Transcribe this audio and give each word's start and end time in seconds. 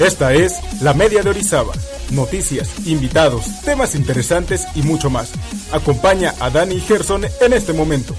Esta 0.00 0.32
es 0.32 0.58
La 0.82 0.94
Media 0.94 1.22
de 1.22 1.30
Orizaba. 1.30 1.72
Noticias, 2.10 2.86
invitados, 2.86 3.44
temas 3.62 3.94
interesantes 3.94 4.66
y 4.74 4.82
mucho 4.82 5.10
más. 5.10 5.32
Acompaña 5.72 6.34
a 6.40 6.50
Dani 6.50 6.76
y 6.76 6.80
Gerson 6.80 7.24
en 7.40 7.52
este 7.52 7.72
momento. 7.72 8.14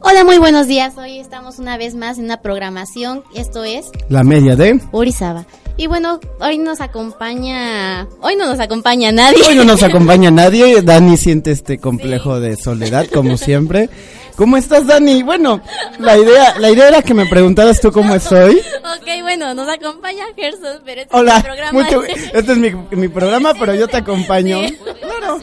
Hola, 0.00 0.24
muy 0.24 0.36
buenos 0.38 0.66
días. 0.66 0.98
Hoy 0.98 1.18
estamos 1.18 1.58
una 1.58 1.78
vez 1.78 1.94
más 1.94 2.18
en 2.18 2.24
una 2.24 2.42
programación. 2.42 3.22
Esto 3.34 3.64
es 3.64 3.90
La 4.08 4.22
media 4.22 4.56
de 4.56 4.80
Orizaba. 4.90 5.46
Y 5.76 5.86
bueno, 5.86 6.20
hoy 6.40 6.58
nos 6.58 6.80
acompaña. 6.80 8.06
Hoy 8.20 8.36
no 8.36 8.46
nos 8.46 8.60
acompaña 8.60 9.10
nadie. 9.10 9.42
Hoy 9.48 9.54
no 9.56 9.64
nos 9.64 9.82
acompaña 9.82 10.30
nadie. 10.30 10.82
Dani 10.82 11.16
siente 11.16 11.50
este 11.50 11.78
complejo 11.78 12.40
de 12.40 12.56
soledad, 12.56 13.06
como 13.12 13.36
siempre. 13.36 13.88
¿Cómo 14.36 14.56
estás, 14.56 14.86
Dani? 14.86 15.22
Bueno, 15.22 15.60
la 15.98 16.16
idea, 16.16 16.58
la 16.58 16.70
idea 16.70 16.88
era 16.88 17.02
que 17.02 17.14
me 17.14 17.26
preguntaras 17.26 17.80
tú 17.80 17.90
cómo 17.92 18.14
estoy. 18.14 18.56
ok, 18.56 19.22
bueno, 19.22 19.54
nos 19.54 19.68
acompaña 19.68 20.24
Gerson, 20.36 20.80
pero 20.84 21.02
este 21.02 21.14
Hola, 21.16 21.32
es 21.32 21.36
mi 21.38 21.42
programa. 21.42 21.72
mucho- 21.72 22.02
este 22.32 22.52
es 22.52 22.58
mi, 22.58 22.70
mi 22.92 23.08
programa, 23.08 23.52
pero 23.54 23.74
yo 23.74 23.88
te 23.88 23.98
acompaño. 23.98 24.58
Sí. 24.68 24.78
Claro. 25.00 25.40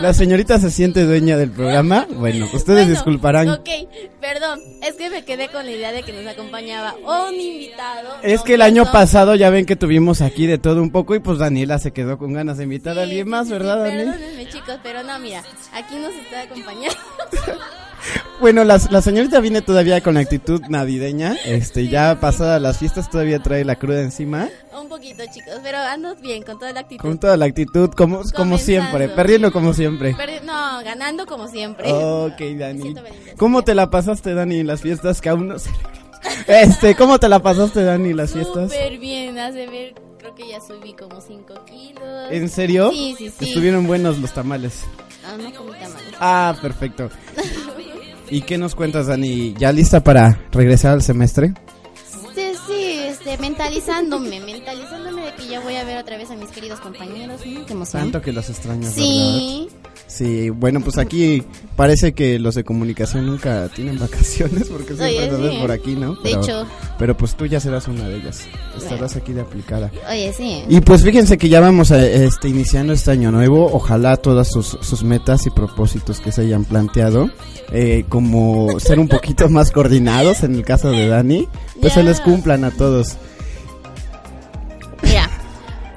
La 0.00 0.12
señorita 0.12 0.58
se 0.58 0.70
siente 0.70 1.04
dueña 1.04 1.36
del 1.36 1.50
programa. 1.50 2.06
Bueno, 2.16 2.44
ustedes 2.46 2.66
Bueno, 2.86 2.90
disculparán. 2.90 3.48
Ok, 3.48 3.68
perdón. 4.20 4.60
Es 4.82 4.94
que 4.94 5.08
me 5.08 5.24
quedé 5.24 5.48
con 5.48 5.64
la 5.64 5.72
idea 5.72 5.90
de 5.92 6.02
que 6.02 6.12
nos 6.12 6.26
acompañaba 6.26 6.94
un 6.94 7.34
invitado. 7.34 8.16
Es 8.22 8.42
que 8.42 8.54
el 8.54 8.62
año 8.62 8.84
pasado 8.92 9.34
ya 9.34 9.48
ven 9.50 9.64
que 9.64 9.74
tuvimos 9.76 10.20
aquí 10.20 10.46
de 10.46 10.58
todo 10.58 10.82
un 10.82 10.90
poco 10.90 11.14
y 11.14 11.20
pues 11.20 11.38
Daniela 11.38 11.78
se 11.78 11.92
quedó 11.92 12.18
con 12.18 12.32
ganas 12.34 12.58
de 12.58 12.64
invitar 12.64 12.94
Sí, 12.94 13.00
a 13.00 13.02
alguien 13.04 13.28
más, 13.28 13.48
¿verdad, 13.48 13.84
sí, 13.84 13.96
Dani? 13.96 14.10
Perdónenme, 14.10 14.48
chicos, 14.48 14.78
pero 14.82 15.02
no, 15.02 15.18
mira, 15.18 15.42
aquí 15.72 15.96
nos 15.96 16.12
está 16.14 16.42
acompañando. 16.42 16.96
Bueno, 18.40 18.64
la, 18.64 18.80
la 18.90 19.00
señorita 19.02 19.40
viene 19.40 19.62
todavía 19.62 20.00
con 20.02 20.14
la 20.14 20.20
actitud 20.20 20.60
navideña. 20.68 21.36
Este, 21.44 21.88
ya 21.88 22.20
pasadas 22.20 22.60
las 22.60 22.78
fiestas 22.78 23.08
todavía 23.10 23.38
trae 23.42 23.64
la 23.64 23.76
cruda 23.76 24.02
encima. 24.02 24.48
un 24.78 24.88
poquito, 24.88 25.22
chicos, 25.32 25.54
pero 25.62 25.78
ando 25.78 26.14
bien, 26.16 26.42
con 26.42 26.58
toda 26.58 26.72
la 26.72 26.80
actitud. 26.80 27.00
Con 27.02 27.18
toda 27.18 27.36
la 27.36 27.46
actitud, 27.46 27.90
como, 27.90 28.22
como 28.34 28.58
siempre, 28.58 29.08
perdiendo 29.08 29.50
como 29.52 29.72
siempre. 29.72 30.14
Perdi- 30.14 30.42
no, 30.42 30.82
ganando 30.84 31.26
como 31.26 31.48
siempre. 31.48 31.90
Ok, 31.92 32.38
Dani. 32.58 32.94
¿Cómo 33.38 33.62
te 33.62 33.74
la 33.74 33.88
pasaste, 33.90 34.34
Dani, 34.34 34.60
en 34.60 34.66
las 34.66 34.82
fiestas 34.82 35.20
que 35.20 35.28
aún 35.30 35.48
no 35.48 35.58
celebramos? 35.58 35.96
Este, 36.48 36.94
¿cómo 36.96 37.18
te 37.18 37.28
la 37.28 37.38
pasaste, 37.40 37.84
Dani, 37.84 38.10
en 38.10 38.16
las 38.16 38.32
fiestas? 38.32 38.70
Súper 38.72 38.98
bien, 38.98 39.38
hace 39.38 39.66
ver, 39.66 39.94
creo 40.18 40.34
que 40.34 40.48
ya 40.48 40.60
subí 40.60 40.92
como 40.94 41.20
5 41.20 41.54
kilos. 41.64 42.02
¿En 42.30 42.48
serio? 42.50 42.90
Sí, 42.92 43.14
sí, 43.16 43.30
sí. 43.38 43.44
Estuvieron 43.48 43.86
buenos 43.86 44.18
los 44.18 44.32
tamales. 44.32 44.84
Ah, 45.24 45.36
no 45.38 45.52
comí 45.54 45.72
tamales. 45.72 46.14
Ah, 46.20 46.56
perfecto. 46.60 47.10
¿Y 48.30 48.42
qué 48.42 48.58
nos 48.58 48.74
cuentas, 48.74 49.06
Dani? 49.06 49.54
¿Ya 49.58 49.72
lista 49.72 50.02
para 50.02 50.40
regresar 50.52 50.92
al 50.92 51.02
semestre? 51.02 51.54
Sí, 52.34 52.52
sí, 52.66 52.98
este, 53.06 53.38
mentalizándome, 53.70 54.40
mentalizándome 54.40 55.22
de 55.26 55.34
que 55.34 55.48
ya 55.48 55.60
voy 55.60 55.74
a 55.76 55.84
ver 55.84 55.98
otra 55.98 56.16
vez 56.16 56.30
a 56.30 56.36
mis 56.36 56.50
queridos 56.50 56.80
compañeros. 56.80 57.40
Qué 57.42 57.72
emoción. 57.72 58.02
Tanto 58.04 58.22
que 58.22 58.32
los 58.32 58.48
extrañas, 58.48 58.92
Sí, 58.94 59.68
¿verdad? 59.68 59.92
Sí, 60.06 60.50
bueno, 60.50 60.80
pues 60.82 60.98
aquí 60.98 61.42
parece 61.74 62.12
que 62.12 62.38
los 62.38 62.54
de 62.54 62.62
comunicación 62.62 63.26
nunca 63.26 63.68
tienen 63.74 63.98
vacaciones 64.00 64.68
porque 64.68 64.94
siempre 64.94 65.50
sí. 65.50 65.58
por 65.60 65.72
aquí, 65.72 65.96
¿no? 65.96 66.14
De 66.14 66.20
Pero, 66.22 66.42
hecho. 66.42 66.66
pero 66.98 67.16
pues 67.16 67.34
tú 67.34 67.46
ya 67.46 67.58
serás 67.58 67.88
una 67.88 68.08
de 68.08 68.18
ellas. 68.18 68.42
Estarás 68.76 69.16
aquí 69.16 69.32
de 69.32 69.40
aplicada. 69.40 69.90
oye, 70.08 70.32
sí. 70.32 70.62
Y 70.68 70.80
pues 70.80 71.02
fíjense 71.02 71.38
que 71.38 71.48
ya 71.48 71.60
vamos 71.60 71.90
a, 71.90 72.06
este, 72.06 72.48
iniciando 72.48 72.92
este 72.92 73.10
año 73.10 73.32
nuevo. 73.32 73.68
Ojalá 73.72 74.16
todas 74.16 74.48
sus, 74.48 74.78
sus 74.80 75.02
metas 75.02 75.46
y 75.46 75.50
propósitos 75.50 76.20
que 76.20 76.30
se 76.30 76.42
hayan 76.42 76.64
planteado, 76.64 77.30
eh, 77.72 78.04
como 78.08 78.78
ser 78.78 79.00
un 79.00 79.08
poquito 79.08 79.48
más 79.48 79.72
coordinados 79.72 80.44
en 80.44 80.54
el 80.54 80.64
caso 80.64 80.90
de 80.90 81.08
Dani, 81.08 81.48
pues 81.80 81.94
se 81.94 82.02
les 82.04 82.20
cumplan 82.20 82.62
a 82.64 82.70
todos. 82.70 83.16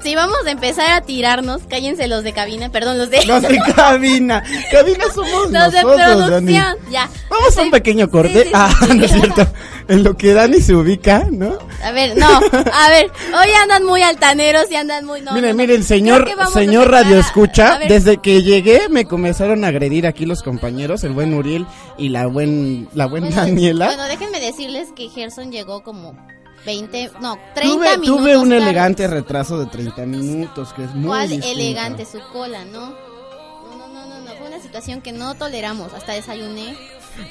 Si 0.02 0.14
vamos 0.14 0.38
a 0.46 0.50
empezar 0.50 0.90
a 0.92 1.02
tirarnos, 1.02 1.62
cállense 1.68 2.08
los 2.08 2.24
de 2.24 2.32
cabina, 2.32 2.70
perdón, 2.70 2.96
los 2.96 3.10
de... 3.10 3.24
Los 3.30 3.42
de 3.42 3.58
cabina, 3.74 4.42
cabina 4.72 5.04
somos 5.14 5.50
los 5.50 5.72
de 5.72 5.82
Dani. 5.82 5.82
producción, 5.82 6.76
ya. 6.90 7.08
Vamos 7.28 7.56
a 7.56 7.62
un 7.62 7.70
pequeño 7.70 8.10
corte. 8.10 8.44
Sí, 8.44 8.50
ah, 8.54 8.74
no 8.94 9.04
es 9.04 9.12
cierto. 9.12 9.46
En 9.88 10.02
lo 10.02 10.16
que 10.16 10.32
Dani 10.32 10.60
se 10.60 10.74
ubica, 10.74 11.26
¿no? 11.30 11.58
A 11.84 11.90
ver, 11.92 12.16
no, 12.16 12.28
a 12.28 12.90
ver, 12.90 13.10
hoy 13.28 13.50
andan 13.62 13.84
muy 13.84 14.02
altaneros 14.02 14.70
y 14.70 14.76
andan 14.76 15.04
muy... 15.04 15.20
No, 15.20 15.32
miren, 15.32 15.50
no, 15.50 15.52
no. 15.52 15.58
miren, 15.58 15.84
señor, 15.84 16.28
señor 16.52 16.90
Radio 16.90 17.18
Escucha, 17.18 17.78
desde 17.86 18.18
que 18.18 18.42
llegué 18.42 18.88
me 18.88 19.04
comenzaron 19.04 19.64
a 19.64 19.68
agredir 19.68 20.06
aquí 20.06 20.26
los 20.26 20.42
compañeros, 20.42 21.04
el 21.04 21.12
buen 21.12 21.34
Uriel 21.34 21.66
y 21.98 22.08
la 22.08 22.26
buen, 22.26 22.88
la 22.94 23.06
bueno, 23.06 23.28
Daniela. 23.30 23.86
Bueno, 23.86 24.04
déjenme 24.04 24.40
decirles 24.40 24.88
que 24.96 25.08
Gerson 25.08 25.52
llegó 25.52 25.82
como 25.82 26.16
20, 26.66 27.10
no, 27.20 27.38
30 27.54 27.74
tuve, 27.74 27.98
minutos 27.98 28.20
tuve 28.22 28.36
un 28.36 28.48
tarde. 28.50 28.62
elegante 28.62 29.06
retraso 29.08 29.58
de 29.58 29.66
30 29.66 30.06
minutos, 30.06 30.72
que 30.74 30.84
es 30.84 30.94
muy 30.94 31.06
¿Cuál 31.08 31.28
distinto. 31.28 31.48
elegante 31.60 32.04
su 32.04 32.18
cola, 32.32 32.64
no? 32.66 32.90
No, 32.90 33.88
no, 33.88 34.06
no, 34.06 34.20
no, 34.20 34.32
fue 34.38 34.48
una 34.48 34.60
situación 34.60 35.00
que 35.00 35.12
no 35.12 35.34
toleramos, 35.34 35.92
hasta 35.94 36.12
desayuné. 36.12 36.74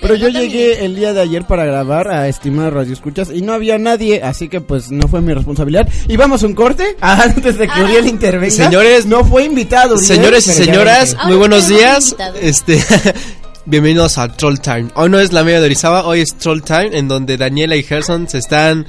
Pero 0.02 0.14
yo 0.16 0.30
no 0.30 0.40
llegué 0.40 0.84
el 0.86 0.96
día 0.96 1.14
de 1.14 1.22
ayer 1.22 1.46
para 1.48 1.64
grabar 1.66 2.10
a 2.10 2.28
Estimar 2.28 2.74
Radio 2.74 2.92
Escuchas 2.94 3.30
y 3.34 3.42
no 3.42 3.54
había 3.54 3.78
nadie, 3.80 4.22
así 4.22 4.48
que 4.50 4.62
pues 4.62 4.92
no 4.92 5.08
fue 5.08 5.22
mi 5.22 5.34
responsabilidad. 5.34 5.88
¿Y 6.08 6.18
vamos 6.18 6.44
a 6.44 6.48
un 6.48 6.54
corte? 6.54 6.96
Antes 7.02 7.58
de 7.58 7.66
que 7.68 7.74
Ah. 7.74 7.84
Uriel 7.86 8.08
intervenga. 8.08 8.54
Señores, 8.54 9.06
no 9.06 9.24
fue 9.24 9.46
invitado. 9.46 9.96
Uriel, 9.96 10.06
Señores 10.08 10.48
y 10.48 10.52
señoras, 10.52 11.16
muy 11.26 11.38
buenos 11.38 11.68
días. 11.70 12.04
invitado. 12.12 12.36
Este, 12.40 12.84
bienvenidos 13.70 14.18
a 14.18 14.28
Troll 14.30 14.60
Time. 14.60 14.88
Hoy 14.96 15.10
no 15.10 15.20
es 15.20 15.32
la 15.32 15.44
media 15.44 15.60
de 15.60 15.68
Orizaba, 15.68 16.06
hoy 16.06 16.22
es 16.22 16.36
Troll 16.36 16.62
Time, 16.62 16.98
en 16.98 17.08
donde 17.08 17.38
Daniela 17.38 17.76
y 17.76 17.84
Gerson 17.84 18.28
se 18.28 18.40
están 18.40 18.86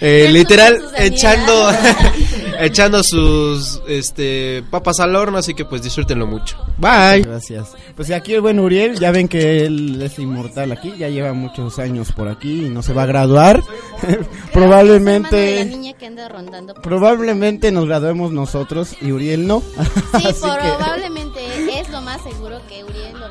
eh, 0.00 0.28
literal 0.32 0.78
echando 0.98 1.70
echando 2.60 3.02
sus 3.02 3.80
este 3.88 4.62
papas 4.70 5.00
al 5.00 5.14
horno, 5.14 5.38
así 5.38 5.54
que 5.54 5.64
pues 5.64 5.82
disfrútenlo 5.82 6.26
mucho. 6.26 6.56
Bye. 6.78 7.22
Gracias. 7.22 7.68
Pues 7.94 8.10
aquí 8.10 8.34
el 8.34 8.40
buen 8.40 8.58
Uriel, 8.58 8.98
ya 8.98 9.10
ven 9.10 9.28
que 9.28 9.64
él 9.66 10.00
es 10.02 10.18
inmortal 10.18 10.72
aquí, 10.72 10.94
ya 10.98 11.08
lleva 11.08 11.32
muchos 11.32 11.78
años 11.78 12.12
por 12.12 12.28
aquí 12.28 12.66
y 12.66 12.70
no 12.70 12.82
se 12.82 12.92
va 12.92 13.02
a 13.04 13.06
graduar. 13.06 13.62
La 14.02 14.52
probablemente 14.52 15.64
niña 15.66 15.92
que 15.94 16.06
anda 16.06 16.28
rondando. 16.28 16.74
por- 16.74 16.82
probablemente 16.82 17.70
nos 17.72 17.86
graduemos 17.86 18.32
nosotros 18.32 18.96
y 19.00 19.12
Uriel 19.12 19.46
no. 19.46 19.62
Sí, 20.18 20.24
que- 20.24 20.32
probablemente 20.34 21.40
es 21.80 21.88
lo 21.90 22.00
más 22.02 22.22
seguro 22.22 22.58
que 22.68 22.84
Uriel 22.84 23.18
lo 23.18 23.30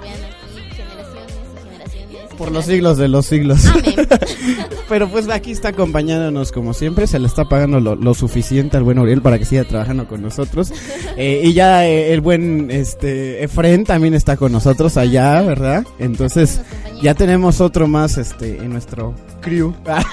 por 2.35 2.51
los 2.51 2.66
siglos 2.66 2.97
de 2.97 3.07
los 3.07 3.25
siglos. 3.25 3.66
Amén. 3.66 4.07
Pero 4.90 5.09
pues 5.09 5.28
aquí 5.29 5.51
está 5.51 5.69
acompañándonos 5.69 6.51
como 6.51 6.73
siempre, 6.73 7.07
se 7.07 7.19
le 7.19 7.28
está 7.28 7.46
pagando 7.46 7.79
lo, 7.79 7.96
lo 7.96 8.13
suficiente 8.13 8.78
al 8.78 8.84
buen 8.84 9.00
Uriel 9.00 9.22
para 9.22 9.40
que 9.40 9.46
siga 9.46 9.63
trabajando 9.63 10.07
con 10.07 10.22
nosotros. 10.22 10.72
Eh, 11.18 11.44
y 11.45 11.53
ya 11.53 11.88
eh, 11.88 12.12
el 12.12 12.19
buen 12.19 12.69
este 12.69 13.41
Efren 13.44 13.85
también 13.85 14.13
está 14.13 14.35
con 14.35 14.51
nosotros 14.51 14.97
allá, 14.97 15.41
¿verdad? 15.44 15.85
Entonces 15.97 16.59
ya 17.01 17.13
tenemos 17.13 17.62
otro 17.62 17.88
más 17.88 18.18
este 18.18 18.57
en 18.57 18.72
nuestro 18.72 19.13
crew. 19.40 19.74
Ah, 19.85 20.03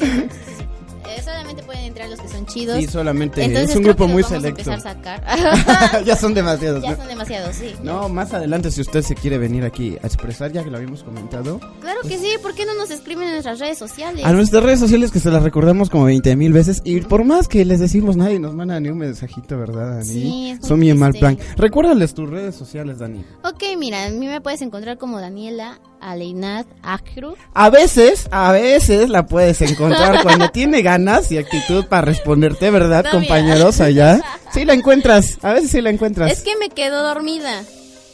sí, 0.00 0.06
sí, 0.06 0.28
sí. 0.30 0.52
Solamente 1.26 1.64
pueden 1.64 1.84
entrar 1.86 2.08
los 2.08 2.20
que 2.20 2.28
son 2.28 2.46
chidos. 2.46 2.78
Sí, 2.78 2.86
solamente 2.86 3.42
Entonces 3.42 3.70
es 3.70 3.76
un 3.76 3.82
grupo 3.82 4.06
muy 4.06 4.22
selecto. 4.22 4.70
empezar 4.70 4.74
a 4.74 4.80
sacar. 4.80 6.04
ya 6.04 6.14
son 6.14 6.34
demasiados. 6.34 6.84
ya 6.84 6.92
¿no? 6.92 6.96
son 6.98 7.08
demasiados, 7.08 7.56
sí. 7.56 7.74
No, 7.82 8.08
más 8.08 8.32
adelante 8.32 8.70
si 8.70 8.80
usted 8.80 9.02
se 9.02 9.16
quiere 9.16 9.36
venir 9.36 9.64
aquí 9.64 9.96
a 10.04 10.06
expresar, 10.06 10.52
ya 10.52 10.62
que 10.62 10.70
lo 10.70 10.76
habíamos 10.76 11.02
comentado. 11.02 11.58
Claro 11.80 12.00
que 12.02 12.16
sí, 12.16 12.28
¿por 12.40 12.54
qué 12.54 12.64
no 12.64 12.74
nos 12.74 12.90
escriben 12.92 13.24
en 13.24 13.32
nuestras 13.32 13.58
redes 13.58 13.76
sociales? 13.76 14.24
A 14.24 14.32
nuestras 14.32 14.62
redes 14.62 14.78
sociales 14.78 15.10
que 15.10 15.18
se 15.18 15.32
las 15.32 15.42
recordamos 15.42 15.90
como 15.90 16.04
20 16.04 16.36
mil 16.36 16.52
veces 16.52 16.80
y 16.84 17.00
por 17.00 17.24
más 17.24 17.48
que 17.48 17.64
les 17.64 17.80
decimos 17.80 18.16
nadie 18.16 18.38
nos 18.38 18.54
manda 18.54 18.78
ni 18.78 18.88
un 18.88 18.98
mensajito, 18.98 19.58
¿verdad, 19.58 19.96
Dani? 19.96 20.04
Sí, 20.04 20.50
es 20.52 20.60
muy 20.60 20.68
Son 20.68 20.78
bien 20.78 20.96
mal 20.96 21.12
plan. 21.12 21.36
Recuérdales 21.56 22.14
tus 22.14 22.30
redes 22.30 22.54
sociales, 22.54 23.00
Dani. 23.00 23.24
Ok, 23.42 23.64
mira, 23.76 24.04
a 24.04 24.10
mí 24.10 24.28
me 24.28 24.40
puedes 24.40 24.62
encontrar 24.62 24.96
como 24.96 25.20
Daniela 25.20 25.80
Aleinat 26.00 26.66
Akru. 26.82 27.34
A 27.52 27.70
veces, 27.70 28.28
a 28.30 28.52
veces 28.52 29.08
la 29.08 29.26
puedes 29.26 29.60
encontrar 29.62 30.22
cuando 30.22 30.48
tiene 30.52 30.82
ganas 30.82 31.15
y 31.30 31.38
actitud 31.38 31.86
para 31.86 32.02
responderte, 32.02 32.70
¿verdad, 32.70 33.04
compañeros 33.10 33.80
allá? 33.80 34.20
Sí 34.52 34.64
la 34.64 34.72
encuentras, 34.72 35.38
a 35.42 35.52
veces 35.52 35.70
sí 35.70 35.82
la 35.82 35.90
encuentras. 35.90 36.32
Es 36.32 36.40
que 36.40 36.56
me 36.56 36.70
quedo 36.70 37.02
dormida. 37.02 37.62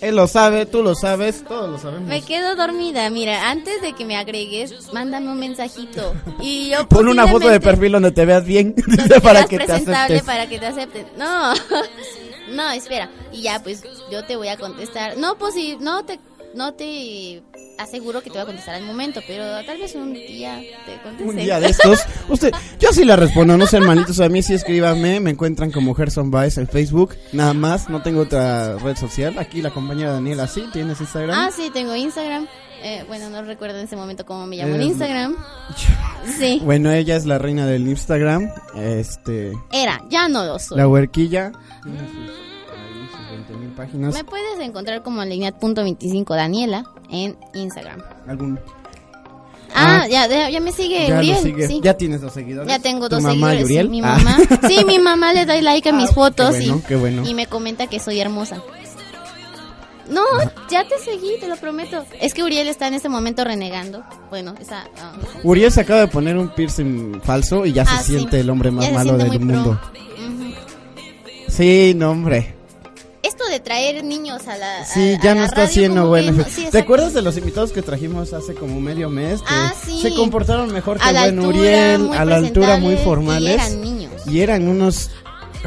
Él 0.02 0.16
lo 0.16 0.26
sabe, 0.26 0.66
tú 0.66 0.82
lo 0.82 0.96
sabes, 0.96 1.44
todos 1.44 1.70
lo 1.70 1.78
sabemos. 1.78 2.08
Me 2.08 2.22
quedo 2.22 2.56
dormida. 2.56 3.08
Mira, 3.10 3.50
antes 3.50 3.80
de 3.80 3.92
que 3.92 4.04
me 4.04 4.16
agregues, 4.16 4.92
mándame 4.92 5.30
un 5.30 5.38
mensajito. 5.38 6.14
Y 6.40 6.70
yo 6.70 6.88
Pon 6.88 7.06
una 7.06 7.28
foto 7.28 7.48
de 7.48 7.60
perfil 7.60 7.92
donde 7.92 8.10
te 8.10 8.24
veas 8.24 8.44
bien 8.44 8.74
donde 8.86 9.20
para 9.20 9.44
que 9.44 9.58
te 9.58 9.70
aceptes. 9.70 10.22
para 10.24 10.48
que 10.48 10.58
te 10.58 10.66
acepten. 10.66 11.06
No, 11.16 11.54
no, 12.50 12.70
espera. 12.72 13.08
Y 13.30 13.42
ya, 13.42 13.62
pues 13.62 13.84
yo 14.10 14.24
te 14.24 14.34
voy 14.34 14.48
a 14.48 14.56
contestar. 14.56 15.16
No, 15.18 15.38
pues 15.38 15.54
si 15.54 15.76
no 15.76 16.04
te 16.04 16.18
no 16.54 16.74
te 16.74 17.42
aseguro 17.78 18.20
que 18.22 18.30
te 18.30 18.34
voy 18.34 18.42
a 18.42 18.46
contestar 18.46 18.74
al 18.74 18.82
momento, 18.84 19.20
pero 19.26 19.44
tal 19.64 19.78
vez 19.78 19.94
un 19.94 20.12
día 20.12 20.60
te 20.86 21.00
conteste. 21.02 21.24
Un 21.30 21.36
día 21.36 21.58
de 21.60 21.66
estos. 21.68 21.98
Usted, 22.28 22.52
yo 22.78 22.90
sí 22.92 23.04
la 23.04 23.16
respondo, 23.16 23.56
no 23.56 23.66
sean 23.66 23.86
malitos 23.86 24.20
a 24.20 24.28
mí, 24.28 24.42
sí 24.42 24.54
escríbame, 24.54 25.20
me 25.20 25.30
encuentran 25.30 25.70
como 25.70 25.94
Gerson 25.94 26.30
Baez 26.30 26.58
en 26.58 26.68
Facebook, 26.68 27.16
nada 27.32 27.54
más, 27.54 27.88
no 27.88 28.02
tengo 28.02 28.20
otra 28.22 28.76
red 28.78 28.96
social. 28.96 29.38
Aquí 29.38 29.62
la 29.62 29.70
compañera 29.70 30.12
Daniela, 30.12 30.46
¿sí? 30.46 30.64
¿Tienes 30.72 31.00
Instagram? 31.00 31.36
Ah, 31.38 31.50
sí, 31.54 31.70
tengo 31.72 31.94
Instagram. 31.96 32.46
Eh, 32.84 33.04
bueno, 33.06 33.30
no 33.30 33.42
recuerdo 33.42 33.78
en 33.78 33.84
ese 33.84 33.94
momento 33.94 34.26
cómo 34.26 34.44
me 34.46 34.56
llamo 34.56 34.74
en 34.74 34.80
Eh, 34.80 34.84
Instagram. 34.86 35.36
Sí. 36.38 36.60
Bueno, 36.62 36.92
ella 36.92 37.16
es 37.16 37.26
la 37.26 37.38
reina 37.38 37.66
del 37.66 37.88
Instagram, 37.88 38.48
este, 38.76 39.52
Era, 39.72 40.00
ya 40.08 40.28
no 40.28 40.44
lo 40.44 40.56
soy. 40.60 40.78
la 40.78 40.86
huerquilla. 40.86 41.50
Páginas. 43.72 44.14
Me 44.14 44.24
puedes 44.24 44.58
encontrar 44.60 45.02
como 45.02 45.22
Lignat.25 45.24 46.34
Daniela 46.36 46.84
en 47.10 47.36
Instagram. 47.54 48.00
¿Algún? 48.26 48.58
Ah, 49.74 50.02
Ah. 50.04 50.08
ya, 50.08 50.50
ya, 50.50 50.60
me 50.60 50.70
sigue 50.70 51.08
Ya 51.08 51.18
Uriel. 51.18 51.38
sigues. 51.38 51.68
sí. 51.68 51.80
Ya 51.82 51.94
tienes 51.94 52.20
dos 52.20 52.34
seguidores. 52.34 52.68
Ya 52.70 52.78
tengo 52.78 53.08
¿Tu 53.08 53.14
dos 53.16 53.22
mamá 53.22 53.54
y 53.54 53.58
seguidores. 53.60 53.64
Uriel? 53.64 53.86
sí, 53.86 53.90
mi 53.90 54.00
Ah. 54.04 54.18
mamá. 54.18 54.36
Sí, 54.68 54.84
mi 54.84 54.98
mamá 54.98 55.32
le 55.32 55.46
da 55.46 55.60
like 55.62 55.88
a 55.88 55.92
mis 55.92 56.10
Ah, 56.10 56.14
fotos 56.14 56.50
qué 56.54 56.58
bueno, 56.66 56.76
y, 56.76 56.80
qué 56.88 56.96
bueno. 56.96 57.26
y 57.28 57.34
me 57.34 57.46
comenta 57.46 57.86
que 57.86 57.98
soy 57.98 58.20
hermosa. 58.20 58.62
No, 60.10 60.20
ya 60.68 60.86
te 60.86 60.98
seguí, 60.98 61.38
te 61.40 61.48
lo 61.48 61.56
prometo. 61.56 62.04
Es 62.20 62.34
que 62.34 62.42
Uriel 62.42 62.68
está 62.68 62.86
en 62.86 62.94
este 62.94 63.08
momento 63.08 63.44
renegando. 63.44 64.02
Bueno, 64.28 64.52
está... 64.60 64.84
ah, 65.00 65.12
Uriel 65.42 65.72
se 65.72 65.80
acaba 65.80 66.00
de 66.00 66.08
poner 66.08 66.36
un 66.36 66.48
piercing 66.50 67.20
falso 67.22 67.64
y 67.64 67.72
ya 67.72 67.82
ah, 67.88 67.96
se 67.98 68.04
sí. 68.04 68.12
siente 68.18 68.40
el 68.40 68.50
hombre 68.50 68.70
más 68.70 68.92
malo 68.92 69.16
del 69.16 69.40
mundo. 69.40 69.70
Ujú. 70.18 70.54
Sí, 71.48 71.94
no, 71.96 72.10
hombre. 72.10 72.56
De 73.52 73.60
traer 73.60 74.02
niños 74.02 74.48
a 74.48 74.56
la. 74.56 74.84
Sí, 74.86 75.12
a- 75.14 75.20
ya 75.22 75.34
no 75.34 75.42
está 75.44 75.56
radio 75.56 75.68
haciendo 75.68 75.96
como 75.96 76.08
buen 76.08 76.24
que 76.24 76.32
no- 76.32 76.40
efecto. 76.40 76.60
sí, 76.62 76.68
¿Te 76.72 76.78
acuerdas 76.78 77.12
de 77.12 77.20
los 77.20 77.36
invitados 77.36 77.70
que 77.72 77.82
trajimos 77.82 78.32
hace 78.32 78.54
como 78.54 78.80
medio 78.80 79.10
mes? 79.10 79.40
Que 79.42 79.46
Ah, 79.50 79.74
sí. 79.84 80.00
Se 80.00 80.14
comportaron 80.14 80.72
mejor 80.72 80.98
que 80.98 81.04
buen 81.04 81.16
altura, 81.18 81.48
Uriel, 81.48 82.08
a 82.14 82.24
la 82.24 82.36
altura 82.36 82.76
muy 82.78 82.96
formales. 82.96 83.50
Y 83.50 83.52
eran 83.52 83.80
niños. 83.82 84.12
Y 84.26 84.40
eran 84.40 84.68
unos 84.68 85.10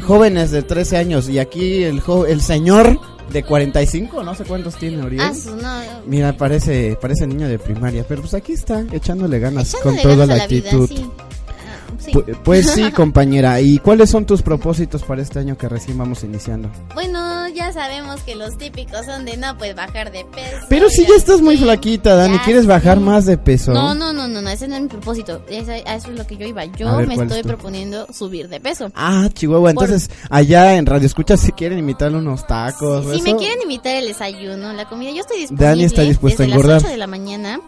jóvenes 0.04 0.50
de 0.50 0.62
13 0.62 0.96
años. 0.96 1.28
Y 1.28 1.38
aquí 1.38 1.84
el, 1.84 2.00
jo- 2.00 2.26
el 2.26 2.40
señor 2.40 2.98
de 3.32 3.42
45, 3.44 4.22
no 4.24 4.34
sé 4.34 4.44
cuántos 4.44 4.74
tiene 4.76 5.02
Uriel. 5.04 5.22
Ah, 5.22 5.32
su- 5.34 5.54
no. 5.54 5.80
Mira, 6.06 6.36
parece, 6.36 6.98
parece 7.00 7.26
niño 7.26 7.46
de 7.48 7.58
primaria, 7.60 8.04
pero 8.08 8.22
pues 8.22 8.34
aquí 8.34 8.52
está, 8.52 8.84
echándole 8.92 9.38
ganas 9.38 9.68
echándole 9.74 10.02
con 10.02 10.02
toda 10.02 10.26
ganas 10.26 10.38
la 10.38 10.46
vida, 10.48 10.70
actitud. 10.70 10.88
sí. 10.88 11.06
Ah, 11.08 11.96
sí. 11.98 12.12
Pu- 12.12 12.36
Pues 12.44 12.70
sí, 12.70 12.90
compañera. 12.92 13.60
¿Y 13.60 13.78
cuáles 13.78 14.10
son 14.10 14.26
tus 14.26 14.42
propósitos 14.42 15.02
para 15.02 15.22
este 15.22 15.38
año 15.38 15.56
que 15.56 15.68
recién 15.68 15.96
vamos 15.98 16.22
iniciando? 16.24 16.68
Bueno, 16.94 17.35
ya 17.56 17.72
sabemos 17.72 18.20
que 18.20 18.36
los 18.36 18.56
típicos 18.58 19.04
son 19.06 19.24
de 19.24 19.36
no, 19.36 19.56
pues 19.58 19.74
bajar 19.74 20.12
de 20.12 20.24
peso. 20.26 20.66
Pero 20.68 20.88
si 20.88 21.04
ya 21.06 21.14
estás 21.16 21.40
muy 21.40 21.56
sí. 21.56 21.64
flaquita, 21.64 22.14
Dani, 22.14 22.36
Ya 22.36 22.44
¿quieres 22.44 22.66
bajar 22.66 22.98
sí. 22.98 23.04
más 23.04 23.26
de 23.26 23.36
peso? 23.38 23.72
No, 23.72 23.94
no, 23.94 24.12
no, 24.12 24.28
no, 24.28 24.40
no, 24.40 24.48
ese 24.50 24.68
no 24.68 24.76
es 24.76 24.82
mi 24.82 24.88
propósito. 24.88 25.42
A 25.48 25.52
eso 25.52 25.72
es 26.10 26.18
lo 26.18 26.26
que 26.26 26.36
yo 26.36 26.46
iba. 26.46 26.64
Yo 26.66 26.88
A 26.88 26.96
ver, 26.98 27.08
me 27.08 27.14
¿cuál 27.16 27.26
es 27.26 27.32
estoy 27.32 27.42
tu? 27.42 27.48
proponiendo 27.48 28.06
subir 28.12 28.48
de 28.48 28.60
peso. 28.60 28.90
Ah, 28.94 29.28
Chihuahua, 29.32 29.72
Por- 29.72 29.84
entonces 29.84 30.10
allá 30.30 30.74
en 30.76 30.86
Radio 30.86 31.06
Escucha 31.06 31.36
si 31.36 31.50
quieren 31.52 31.78
invitarle 31.78 32.18
unos 32.18 32.46
tacos. 32.46 33.04
Si 33.06 33.16
¿eso? 33.16 33.22
me 33.24 33.36
quieren 33.36 33.60
invitar 33.62 33.96
el 33.96 34.06
desayuno, 34.06 34.72
la 34.72 34.88
comida, 34.88 35.10
yo 35.10 35.20
estoy 35.22 35.38
disponible. 35.40 35.66
Dani 35.66 35.84
está 35.84 36.02
dispuesta 36.02 36.42
a 36.42 36.46
desde 36.46 36.54
engordar. 36.54 36.74
las 36.76 36.84
8 36.84 36.92
de 36.92 36.98
la 36.98 37.06
mañana. 37.06 37.60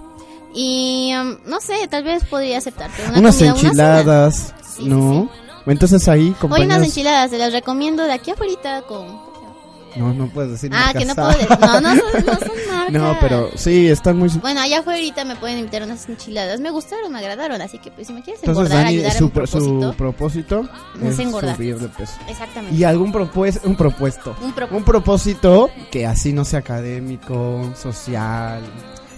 Y 0.55 1.13
um, 1.21 1.37
no 1.47 1.61
sé, 1.61 1.75
tal 1.91 2.05
vez 2.05 2.25
podría 2.25 2.59
aceptarte 2.59 3.03
una 3.09 3.19
unas 3.19 3.37
comida, 3.37 3.55
una 3.55 3.63
enchiladas, 3.63 4.55
Sí, 4.77 4.85
¿no? 4.87 5.31
Entonces 5.67 6.09
ahí, 6.09 6.21
Hoy 6.21 6.27
unas 6.29 6.39
compañeros. 6.41 6.83
enchiladas, 6.87 7.31
se 7.31 7.37
las 7.39 7.53
recomiendo 7.53 8.03
de 8.05 8.13
aquí 8.13 8.31
afuera 8.31 8.83
con... 8.89 9.28
No, 9.97 10.13
no 10.15 10.29
puedes 10.29 10.51
decir 10.53 10.71
Ah, 10.75 10.93
que 10.97 11.05
no 11.05 11.15
puedo 11.15 11.29
decir... 11.29 11.49
No, 11.61 11.81
no 11.81 11.91
son, 11.91 12.27
no 12.27 12.33
son 12.39 12.51
marcas. 12.71 12.93
No, 12.93 13.17
pero 13.21 13.51
sí, 13.57 13.89
están 13.89 14.19
muy... 14.19 14.29
Bueno, 14.41 14.61
allá 14.61 14.81
afuera 14.81 15.25
me 15.25 15.37
pueden 15.37 15.59
invitar 15.59 15.83
unas 15.83 16.09
enchiladas. 16.09 16.61
Me 16.61 16.71
gustaron, 16.71 17.13
me 17.13 17.19
agradaron, 17.19 17.61
así 17.63 17.79
que 17.79 17.91
pues 17.91 18.07
si 18.07 18.13
me 18.13 18.23
quieres 18.23 18.43
Entonces 18.43 18.65
engordar, 18.65 18.85
Dani, 18.85 18.97
ayudar 18.97 19.11
a 19.13 19.19
su, 19.19 19.25
mi 19.25 19.31
pro- 19.31 19.47
su 19.47 19.95
propósito. 19.97 19.97
propósito 19.97 20.69
Es 21.03 21.13
es 21.15 21.19
engordar. 21.21 21.57
subir 21.57 21.79
de 21.79 21.89
peso. 21.89 22.13
Exactamente. 22.29 22.77
Y 22.77 22.85
algún 22.85 23.13
propuesto, 23.13 23.69
un 23.69 23.77
propuesto. 23.77 24.37
Un 24.43 24.53
propósito. 24.53 24.77
Un 24.77 24.85
propósito 24.85 25.71
que 25.91 26.07
así 26.07 26.33
no 26.33 26.45
sea 26.45 26.61
académico, 26.61 27.73
social, 27.77 28.63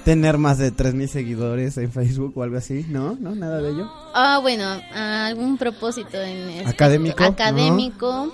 tener 0.04 0.38
más 0.38 0.58
de 0.58 0.70
3000 0.70 1.08
seguidores 1.08 1.76
en 1.76 1.92
Facebook 1.92 2.32
o 2.36 2.42
algo 2.42 2.56
así, 2.56 2.86
¿no? 2.88 3.16
¿No? 3.20 3.34
Nada 3.34 3.60
de 3.60 3.70
ello. 3.70 3.90
Ah, 4.14 4.38
bueno, 4.40 4.64
algún 4.94 5.58
propósito 5.58 6.20
en 6.20 6.48
aspecto 6.48 6.70
Académico, 6.70 7.24
Académico. 7.24 8.32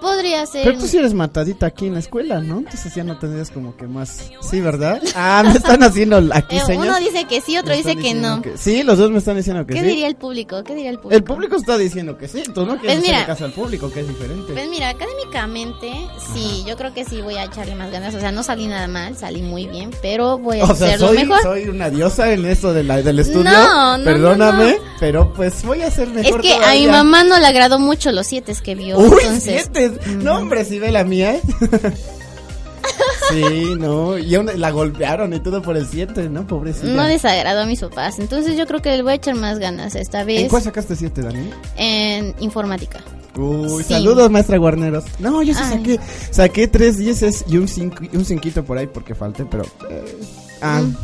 Podría 0.00 0.46
ser... 0.46 0.64
Pero 0.64 0.78
tú 0.78 0.86
sí 0.86 0.96
eres 0.98 1.14
matadita 1.14 1.66
aquí 1.66 1.86
en 1.86 1.94
la 1.94 2.00
escuela, 2.00 2.40
¿no? 2.40 2.58
Entonces 2.58 2.94
ya 2.94 3.04
no 3.04 3.18
tendrías 3.18 3.50
como 3.50 3.76
que 3.76 3.86
más... 3.86 4.30
Sí, 4.40 4.60
¿verdad? 4.60 5.00
Ah, 5.14 5.42
me 5.44 5.52
están 5.52 5.82
haciendo 5.82 6.16
aquí 6.32 6.56
Eh, 6.56 6.62
señas. 6.66 6.86
uno 6.86 6.98
dice 6.98 7.24
que 7.24 7.40
sí, 7.40 7.56
otro 7.58 7.74
dice 7.74 7.96
que 7.96 8.14
no. 8.14 8.40
que- 8.42 8.56
Sí, 8.56 8.82
los 8.82 8.98
dos 8.98 9.10
me 9.10 9.18
están 9.18 9.36
diciendo 9.36 9.66
que 9.66 9.74
¿Qué 9.74 9.80
sí. 9.80 9.86
diría 9.86 10.06
el 10.06 10.16
público? 10.16 10.62
¿Qué 10.64 10.74
diría 10.74 10.90
el 10.90 10.98
público? 10.98 11.16
El 11.16 11.24
público 11.24 11.56
está 11.56 11.76
diciendo 11.78 12.16
que 12.16 12.28
sí, 12.28 12.42
tú 12.54 12.64
no 12.66 12.78
quieres 12.78 12.98
Pues 12.98 13.08
mira. 13.08 13.26
caso 13.26 13.44
al 13.44 13.52
público, 13.52 13.90
que 13.90 14.00
es 14.00 14.08
diferente. 14.08 14.52
Pues 14.52 14.68
mira, 14.68 14.88
académicamente, 14.90 15.92
sí, 16.34 16.64
yo 16.66 16.76
creo 16.76 16.92
que 16.92 17.04
sí 17.04 17.20
voy 17.22 17.36
a 17.36 17.44
echarle 17.44 17.74
más 17.74 17.90
ganas. 17.90 18.14
O 18.14 18.20
sea, 18.20 18.32
no 18.32 18.42
salí 18.42 18.66
nada 18.66 18.88
mal, 18.88 19.16
salí 19.16 19.42
muy 19.42 19.66
bien, 19.66 19.90
pero 20.02 20.38
voy 20.38 20.60
a 20.60 20.64
O 20.64 20.74
sea, 20.74 20.98
soy, 20.98 21.18
mejor. 21.18 21.42
soy 21.42 21.68
una 21.68 21.90
diosa 21.90 22.32
en 22.32 22.44
esto 22.46 22.72
de 22.72 22.84
la, 22.84 23.02
del 23.02 23.18
estudio. 23.18 23.44
No, 23.50 23.98
no, 23.98 24.04
Perdóname, 24.04 24.72
no, 24.72 24.82
pero 24.98 25.32
pues 25.34 25.62
voy 25.64 25.82
a 25.82 25.86
hacer 25.88 26.08
Es 26.08 26.14
mejor 26.14 26.40
que 26.40 26.54
a 26.54 26.72
mi 26.72 26.86
mamá 26.86 27.24
no 27.24 27.38
le 27.38 27.46
agradó 27.46 27.78
mucho 27.78 28.12
los 28.12 28.26
siete 28.26 28.50
que 28.62 28.74
vio. 28.74 28.98
Uy, 28.98 29.18
entonces, 29.22 29.68
siete. 29.72 29.89
No, 30.22 30.38
hombre, 30.38 30.64
si 30.64 30.78
ve 30.78 30.90
la 30.90 31.04
mía. 31.04 31.36
¿eh? 31.36 31.42
sí, 33.30 33.74
no. 33.78 34.18
Y 34.18 34.34
aún 34.34 34.50
la 34.56 34.70
golpearon 34.70 35.32
y 35.32 35.40
todo 35.40 35.62
por 35.62 35.76
el 35.76 35.86
7, 35.86 36.28
¿no? 36.28 36.46
Pobrecita. 36.46 36.86
no 36.88 37.04
les 37.06 37.24
agradó 37.24 37.60
a 37.62 37.66
mis 37.66 37.80
papás. 37.80 38.18
Entonces 38.18 38.56
yo 38.56 38.66
creo 38.66 38.80
que 38.82 38.96
le 38.96 39.02
voy 39.02 39.12
a 39.12 39.14
echar 39.16 39.34
más 39.36 39.58
ganas 39.58 39.94
esta 39.94 40.20
¿En 40.22 40.26
vez 40.26 40.48
cuál 40.48 40.62
sacaste 40.62 40.96
7, 40.96 41.22
Dani? 41.22 41.50
en 41.76 42.34
informática. 42.40 43.00
Uy, 43.36 43.84
Sí. 43.84 43.94
saludos, 43.94 44.28
maestra 44.30 44.58
Guarneros. 44.58 45.04
No, 45.20 45.42
yo 45.42 45.54
sí 45.54 45.60
Ay. 45.64 45.78
saqué, 45.78 46.00
saqué 46.30 46.68
tres 46.68 46.98
dieces 46.98 47.44
y 47.46 47.58
un, 47.58 47.68
cinco, 47.68 48.02
y 48.10 48.16
un 48.16 48.24
cinquito 48.24 48.64
por 48.64 48.76
ahí 48.76 48.86
porque 48.88 49.14
falté, 49.14 49.44
pero... 49.44 49.64
eh, 49.88 50.18
ah, 50.60 50.80
Mm. 50.82 50.96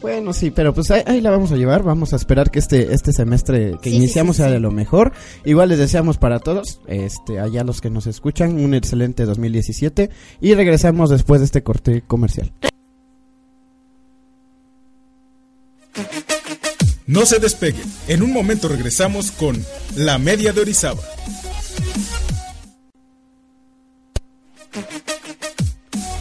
Bueno, 0.00 0.32
sí, 0.32 0.50
pero 0.50 0.72
pues 0.72 0.90
ahí, 0.90 1.02
ahí 1.06 1.20
la 1.20 1.30
vamos 1.30 1.52
a 1.52 1.56
llevar. 1.56 1.82
Vamos 1.82 2.12
a 2.12 2.16
esperar 2.16 2.50
que 2.50 2.58
este, 2.58 2.92
este 2.94 3.12
semestre 3.12 3.72
que 3.82 3.90
Sí, 3.90 3.90
sí, 3.90 3.96
iniciamos 3.96 4.36
sí, 4.36 4.42
sea 4.42 4.48
sí. 4.48 4.54
de 4.54 4.60
lo 4.60 4.70
mejor. 4.70 5.12
Igual 5.44 5.68
les 5.68 5.78
deseamos 5.78 6.16
para 6.18 6.38
todos, 6.38 6.80
este, 6.86 7.38
allá 7.40 7.64
los 7.64 7.80
que 7.80 7.90
nos 7.90 8.06
escuchan, 8.06 8.58
un 8.58 8.74
excelente 8.74 9.24
2017. 9.24 10.10
Y 10.40 10.54
regresamos 10.54 11.10
después 11.10 11.40
de 11.40 11.44
este 11.46 11.62
corte 11.62 12.02
comercial. 12.06 12.52
No 17.06 17.26
se 17.26 17.38
despeguen. 17.40 17.82
En 18.08 18.22
un 18.22 18.32
momento 18.32 18.68
regresamos 18.68 19.32
con 19.32 19.64
La 19.96 20.18
Media 20.18 20.52
de 20.52 20.60
Orizaba. 20.60 21.00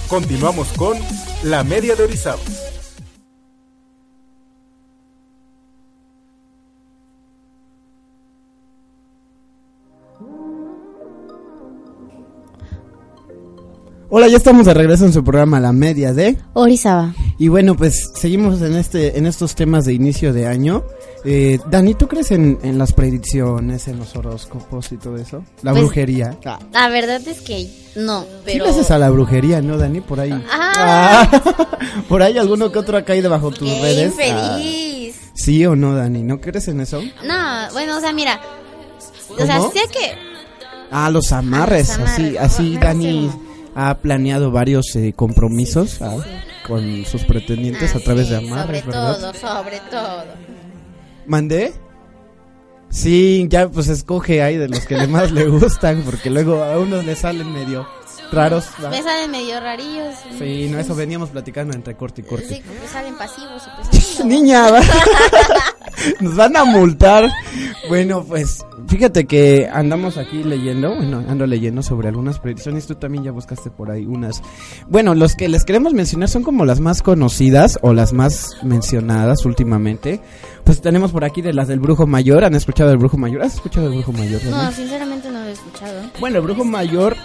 Continuamos 0.10 0.68
con 0.70 0.98
La 1.44 1.64
Media 1.64 1.96
de 1.96 2.04
Orizaba. 2.04 2.40
Hola, 14.12 14.28
ya 14.28 14.38
estamos 14.38 14.66
de 14.66 14.74
regreso 14.74 15.06
en 15.06 15.14
su 15.14 15.24
programa 15.24 15.60
La 15.60 15.72
Media 15.72 16.14
de... 16.14 16.36
Orizaba. 16.54 17.14
Y 17.38 17.48
bueno, 17.48 17.76
pues 17.76 18.10
seguimos 18.16 18.60
en 18.64 18.76
este 18.76 19.20
en 19.20 19.28
estos 19.28 19.54
temas 19.54 19.86
de 19.86 19.94
inicio 19.94 20.34
de 20.34 20.48
año. 20.48 20.84
Eh, 21.24 21.60
Dani, 21.70 21.94
¿tú 21.94 22.08
crees 22.08 22.32
en, 22.32 22.58
en 22.64 22.80
las 22.80 22.92
predicciones, 22.94 23.88
en 23.88 24.00
los 24.00 24.16
horóscopos 24.16 24.92
y 24.94 24.98
todo 24.98 25.16
eso? 25.18 25.44
La 25.62 25.72
Pues, 25.72 25.84
brujería. 25.84 26.36
Ah, 26.44 26.58
La 26.74 26.90
verdad 26.90 27.22
es 27.28 27.42
que 27.42 27.70
no, 27.98 28.22
¿Sí 28.24 28.28
pero... 28.46 28.66
haces 28.66 28.90
a 28.90 28.98
la 28.98 29.12
brujería, 29.12 29.62
no, 29.62 29.78
Dani? 29.78 30.02
Por 30.02 30.20
ahí. 30.20 30.32
Ah. 30.52 31.30
Ah, 31.32 31.68
por 32.10 32.24
ahí 32.24 32.38
alguno 32.40 32.72
que 32.72 32.80
otro 32.80 32.98
acá 32.98 33.14
ahí 33.14 33.22
debajo 33.22 33.52
tus 33.52 33.70
¡Qué 33.70 33.80
redes. 33.82 34.14
Ah, 34.20 34.58
infeliz! 34.60 35.16
¿Sí 35.36 35.64
o 35.68 35.76
no, 35.76 35.94
Dani? 35.94 36.24
¿No 36.24 36.42
crees 36.42 36.68
en 36.68 36.82
eso? 36.82 37.00
No, 37.28 37.72
bueno, 37.74 37.98
o 37.98 38.02
sea, 38.02 38.12
mira. 38.12 38.42
O 39.30 39.46
sea, 39.46 39.62
sé 39.62 39.82
que... 39.92 40.18
Ah, 40.90 41.12
los 41.12 41.32
amarres. 41.32 41.90
Los 42.00 42.10
así, 42.10 42.22
amarres. 42.38 42.40
así 42.42 42.64
Me 42.72 42.80
Dani 42.80 43.32
ha 43.88 43.98
planeado 44.00 44.52
varios 44.52 44.96
eh, 44.96 45.14
compromisos 45.16 46.02
ah, 46.02 46.18
con 46.68 47.06
sus 47.06 47.24
pretendientes 47.24 47.96
a 47.96 48.00
Ah, 48.00 48.02
través 48.04 48.26
sí, 48.28 48.32
de 48.34 48.38
amarres, 48.40 48.82
Sobre 48.82 48.98
¿verdad? 48.98 49.20
todo, 49.20 49.34
sobre 49.34 49.80
todo. 49.90 50.24
¿Mandé? 51.28 51.74
Sí, 52.90 53.46
ya 53.50 53.70
pues 53.70 53.88
escoge 53.88 54.42
ahí 54.42 54.58
de 54.58 54.68
los 54.68 54.86
que 54.86 54.98
le 54.98 55.08
más 55.08 55.32
le 55.32 55.46
gustan, 55.48 56.02
porque 56.04 56.30
luego 56.30 56.64
a 56.64 56.80
unos 56.80 57.06
le 57.06 57.16
salen 57.16 57.52
medio 57.54 57.88
raros. 58.32 58.66
¿va? 58.84 58.90
Me 58.90 59.02
salen 59.02 59.32
medio 59.32 59.60
rarillos. 59.60 60.16
Sí, 60.38 60.70
no, 60.70 60.80
eso 60.80 60.96
veníamos 60.96 61.30
platicando 61.30 61.74
entre 61.74 61.96
corte 61.96 62.22
y 62.22 62.24
corte. 62.24 62.48
Sí, 62.48 62.64
me 62.82 62.88
salen 62.88 63.18
pasivos. 63.18 63.64
y 63.68 63.90
pues. 63.90 64.20
Niña, 64.26 64.70
¿va? 64.70 64.82
Nos 66.20 66.36
van 66.36 66.56
a 66.56 66.66
multar. 66.66 67.30
Bueno, 67.88 68.24
pues 68.24 68.66
fíjate 68.88 69.26
que 69.26 69.68
andamos 69.72 70.18
aquí 70.18 70.44
leyendo, 70.44 70.96
bueno, 70.96 71.24
ando 71.28 71.46
leyendo 71.46 71.82
sobre 71.84 72.08
algunas 72.08 72.40
predicciones. 72.40 72.86
Tú 72.88 72.96
también 72.96 73.24
ya 73.24 73.32
buscaste 73.32 73.70
por 73.70 73.92
ahí 73.92 74.06
unas. 74.06 74.42
Bueno, 74.88 75.16
los 75.16 75.36
que 75.36 75.50
les 75.50 75.66
queremos 75.66 75.94
mencionar 75.94 76.30
son 76.30 76.44
como 76.44 76.66
las 76.66 76.80
más 76.80 77.02
conocidas 77.02 77.80
o 77.82 77.94
las 77.94 78.14
más 78.14 78.58
mencionadas 78.64 79.46
últimamente. 79.46 80.22
Pues 80.64 80.82
tenemos 80.82 81.12
por 81.12 81.24
aquí 81.24 81.42
de 81.42 81.54
las 81.54 81.68
del 81.68 81.80
Brujo 81.80 82.06
Mayor. 82.06 82.44
¿Han 82.44 82.56
escuchado 82.56 82.92
el 82.92 82.98
Brujo 82.98 83.18
Mayor? 83.18 83.42
¿Has 83.42 83.56
escuchado 83.56 83.88
el 83.88 83.94
Brujo 83.94 84.12
Mayor? 84.12 84.44
No, 84.46 84.72
sinceramente 84.72 85.30
no 85.32 85.40
lo 85.40 85.46
he 85.48 85.52
escuchado. 85.52 86.02
Bueno, 86.20 86.38
el 86.38 86.44
Brujo 86.44 86.64
Mayor, 86.64 87.16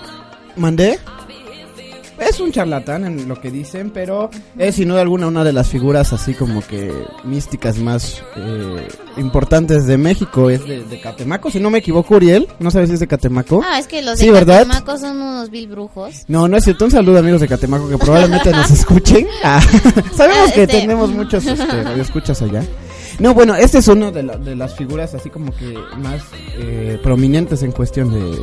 mandé. 0.56 0.98
Es 2.16 2.38
un 2.38 2.52
charlatán 2.52 3.04
en 3.04 3.28
lo 3.28 3.40
que 3.40 3.50
dicen, 3.50 3.90
pero 3.92 4.30
es 4.56 4.76
sin 4.76 4.88
duda 4.88 5.00
alguna 5.00 5.26
una 5.26 5.42
de 5.42 5.52
las 5.52 5.66
figuras 5.68 6.12
así 6.12 6.32
como 6.32 6.60
que 6.64 6.92
místicas 7.24 7.78
más 7.78 8.22
eh, 8.36 8.86
importantes 9.16 9.84
de 9.86 9.98
México. 9.98 10.48
Es 10.48 10.64
de, 10.64 10.84
de 10.84 11.00
Catemaco, 11.00 11.50
si 11.50 11.58
no 11.58 11.70
me 11.70 11.78
equivoco, 11.78 12.14
Uriel. 12.14 12.46
¿No 12.60 12.70
sabes 12.70 12.88
si 12.88 12.94
es 12.94 13.00
de 13.00 13.08
Catemaco? 13.08 13.62
Ah, 13.68 13.80
es 13.80 13.88
que 13.88 14.00
los 14.00 14.16
Sí, 14.16 14.26
de 14.26 14.32
¿verdad? 14.32 14.58
Catemaco 14.64 14.96
son 14.96 15.20
unos 15.20 15.50
vil 15.50 15.66
brujos. 15.66 16.24
No, 16.28 16.46
no 16.46 16.56
es 16.56 16.62
cierto. 16.64 16.84
Un 16.84 16.92
saludo 16.92 17.18
amigos 17.18 17.40
de 17.40 17.48
Catemaco 17.48 17.88
que 17.88 17.98
probablemente 17.98 18.52
nos 18.52 18.70
escuchen. 18.70 19.26
Ah, 19.42 19.60
sabemos 20.16 20.52
que 20.52 20.62
este- 20.62 20.80
tenemos 20.82 21.10
muchos 21.10 21.44
este, 21.44 22.00
escuchas 22.00 22.40
allá. 22.42 22.62
No, 23.18 23.34
bueno, 23.34 23.56
este 23.56 23.78
es 23.78 23.88
uno 23.88 24.12
de, 24.12 24.22
la- 24.22 24.36
de 24.36 24.54
las 24.54 24.74
figuras 24.76 25.14
así 25.14 25.30
como 25.30 25.52
que 25.54 25.74
más 25.98 26.22
eh, 26.58 26.98
prominentes 27.02 27.62
en 27.64 27.72
cuestión 27.72 28.12
de, 28.12 28.38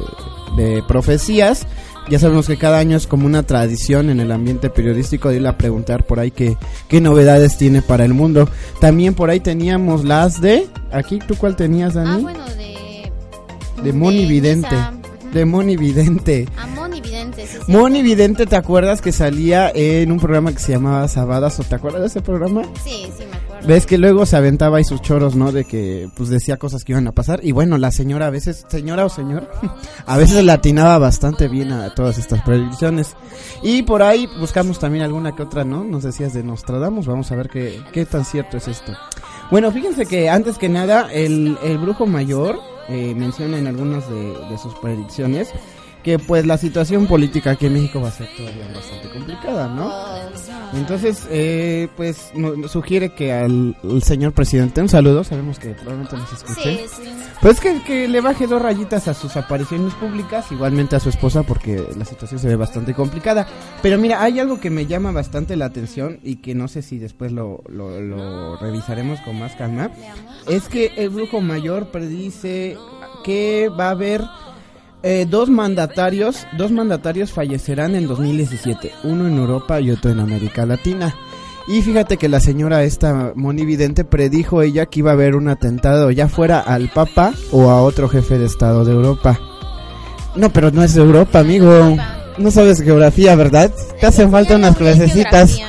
de 0.61 0.83
profecías. 0.83 1.65
Ya 2.09 2.19
sabemos 2.19 2.47
que 2.47 2.57
cada 2.57 2.79
año 2.79 2.97
es 2.97 3.07
como 3.07 3.25
una 3.25 3.43
tradición 3.43 4.09
en 4.09 4.19
el 4.19 4.31
ambiente 4.31 4.69
periodístico 4.69 5.29
de 5.29 5.37
ir 5.37 5.47
a 5.47 5.57
preguntar 5.57 6.05
por 6.05 6.19
ahí 6.19 6.31
qué, 6.31 6.57
qué 6.87 6.99
novedades 6.99 7.57
tiene 7.57 7.81
para 7.81 8.03
el 8.03 8.13
mundo. 8.13 8.49
También 8.79 9.13
por 9.13 9.29
ahí 9.29 9.39
teníamos 9.39 10.03
las 10.03 10.41
de... 10.41 10.67
Aquí, 10.91 11.19
¿tú 11.19 11.35
cuál 11.35 11.55
tenías, 11.55 11.93
Dani? 11.93 12.09
Ah, 12.09 12.17
bueno, 12.17 12.45
de... 12.57 13.11
de 13.83 13.93
Moni 13.93 14.25
Vidente. 14.25 14.75
Misa. 14.75 14.93
Ujú. 15.23 15.33
De 15.33 15.45
Moni 15.45 15.77
Vidente. 15.77 16.49
Ah, 16.57 16.67
Moni 16.67 16.99
Vidente, 16.99 17.47
sí, 17.47 17.57
sí. 17.65 17.71
Moni 17.71 18.01
Vidente, 18.01 18.45
¿te 18.45 18.55
acuerdas 18.57 19.01
que 19.01 19.13
salía 19.13 19.71
en 19.73 20.11
un 20.11 20.19
programa 20.19 20.51
que 20.51 20.59
se 20.59 20.73
llamaba 20.73 21.07
Sabadas? 21.07 21.59
¿O 21.59 21.63
te 21.63 21.75
acuerdas 21.75 22.01
de 22.01 22.07
ese 22.07 22.21
programa? 22.21 22.63
Sí, 22.83 23.07
sí, 23.17 23.23
me 23.29 23.37
acuerdo. 23.37 23.50
Ves 23.67 23.85
que 23.85 23.99
luego 23.99 24.25
se 24.25 24.35
aventaba 24.35 24.77
ahí 24.77 24.83
sus 24.83 25.01
choros, 25.01 25.35
¿no? 25.35 25.51
De 25.51 25.65
que 25.65 26.09
pues 26.15 26.29
decía 26.29 26.57
cosas 26.57 26.83
que 26.83 26.93
iban 26.93 27.07
a 27.07 27.11
pasar. 27.11 27.41
Y 27.43 27.51
bueno, 27.51 27.77
la 27.77 27.91
señora 27.91 28.27
a 28.27 28.29
veces, 28.31 28.65
señora 28.67 29.05
o 29.05 29.09
señor, 29.09 29.49
a 30.05 30.17
veces 30.17 30.43
latinaba 30.43 30.97
bastante 30.97 31.47
bien 31.47 31.71
a 31.71 31.93
todas 31.93 32.17
estas 32.17 32.41
predicciones. 32.41 33.15
Y 33.61 33.83
por 33.83 34.01
ahí 34.01 34.27
buscamos 34.39 34.79
también 34.79 35.03
alguna 35.03 35.35
que 35.35 35.43
otra, 35.43 35.63
¿no? 35.63 35.83
Nos 35.83 36.03
decías 36.03 36.33
de 36.33 36.43
Nostradamus, 36.43 37.05
vamos 37.05 37.31
a 37.31 37.35
ver 37.35 37.49
qué, 37.49 37.79
qué 37.93 38.05
tan 38.05 38.25
cierto 38.25 38.57
es 38.57 38.67
esto. 38.67 38.93
Bueno, 39.51 39.71
fíjense 39.71 40.05
que 40.05 40.29
antes 40.29 40.57
que 40.57 40.67
nada, 40.67 41.11
el, 41.11 41.57
el 41.63 41.77
brujo 41.77 42.07
mayor 42.07 42.59
eh, 42.89 43.13
menciona 43.15 43.59
en 43.59 43.67
algunas 43.67 44.09
de, 44.09 44.33
de 44.49 44.57
sus 44.57 44.73
predicciones 44.75 45.49
que 46.03 46.19
pues 46.19 46.45
la 46.45 46.57
situación 46.57 47.07
política 47.07 47.51
aquí 47.51 47.67
en 47.67 47.73
México 47.73 48.01
va 48.01 48.09
a 48.09 48.11
ser 48.11 48.27
todavía 48.35 48.65
bastante 48.73 49.09
complicada, 49.09 49.67
¿no? 49.67 49.91
Entonces, 50.73 51.27
eh, 51.29 51.89
pues 51.97 52.31
nos 52.35 52.71
sugiere 52.71 53.13
que 53.13 53.33
al, 53.33 53.75
al 53.83 54.03
señor 54.03 54.33
presidente, 54.33 54.81
un 54.81 54.89
saludo, 54.89 55.23
sabemos 55.23 55.59
que 55.59 55.69
probablemente 55.69 56.15
nos 56.15 56.31
escuche, 56.31 56.87
sí, 56.87 57.03
sí. 57.03 57.09
pues 57.41 57.59
que, 57.59 57.83
que 57.83 58.07
le 58.07 58.21
baje 58.21 58.47
dos 58.47 58.61
rayitas 58.61 59.07
a 59.07 59.13
sus 59.13 59.35
apariciones 59.35 59.93
públicas, 59.95 60.51
igualmente 60.51 60.95
a 60.95 60.99
su 60.99 61.09
esposa, 61.09 61.43
porque 61.43 61.83
la 61.97 62.05
situación 62.05 62.39
se 62.39 62.47
ve 62.47 62.55
bastante 62.55 62.93
complicada. 62.93 63.47
Pero 63.81 63.97
mira, 63.97 64.23
hay 64.23 64.39
algo 64.39 64.59
que 64.59 64.69
me 64.69 64.85
llama 64.85 65.11
bastante 65.11 65.55
la 65.55 65.65
atención 65.65 66.19
y 66.23 66.37
que 66.37 66.55
no 66.55 66.67
sé 66.67 66.81
si 66.81 66.97
después 66.97 67.31
lo, 67.31 67.63
lo, 67.67 67.99
lo 67.99 68.57
revisaremos 68.57 69.19
con 69.21 69.39
más 69.39 69.53
calma. 69.55 69.91
Es 70.47 70.69
que 70.69 70.93
el 70.97 71.09
brujo 71.09 71.41
mayor 71.41 71.87
predice 71.87 72.77
que 73.23 73.69
va 73.69 73.87
a 73.87 73.91
haber 73.91 74.21
eh, 75.03 75.25
dos 75.29 75.49
mandatarios, 75.49 76.45
dos 76.57 76.71
mandatarios 76.71 77.31
fallecerán 77.31 77.95
en 77.95 78.07
2017, 78.07 78.91
uno 79.03 79.27
en 79.27 79.37
Europa 79.37 79.81
y 79.81 79.91
otro 79.91 80.11
en 80.11 80.19
América 80.19 80.65
Latina. 80.65 81.15
Y 81.67 81.81
fíjate 81.81 82.17
que 82.17 82.29
la 82.29 82.39
señora 82.39 82.83
esta 82.83 83.33
monividente 83.35 84.03
predijo 84.03 84.61
ella 84.61 84.87
que 84.87 84.99
iba 84.99 85.11
a 85.11 85.13
haber 85.13 85.35
un 85.35 85.47
atentado 85.47 86.11
ya 86.11 86.27
fuera 86.27 86.59
al 86.59 86.89
Papa 86.89 87.33
o 87.51 87.69
a 87.69 87.81
otro 87.81 88.09
jefe 88.09 88.37
de 88.37 88.45
Estado 88.45 88.83
de 88.83 88.91
Europa. 88.93 89.39
No, 90.35 90.51
pero 90.51 90.71
no 90.71 90.83
es 90.83 90.95
de 90.95 91.01
Europa, 91.01 91.39
amigo. 91.39 91.95
No 92.37 92.51
sabes 92.51 92.81
geografía, 92.81 93.35
¿verdad? 93.35 93.71
Te 93.99 94.05
hacen 94.05 94.31
falta 94.31 94.55
unas 94.55 94.77
clasecitas. 94.77 95.59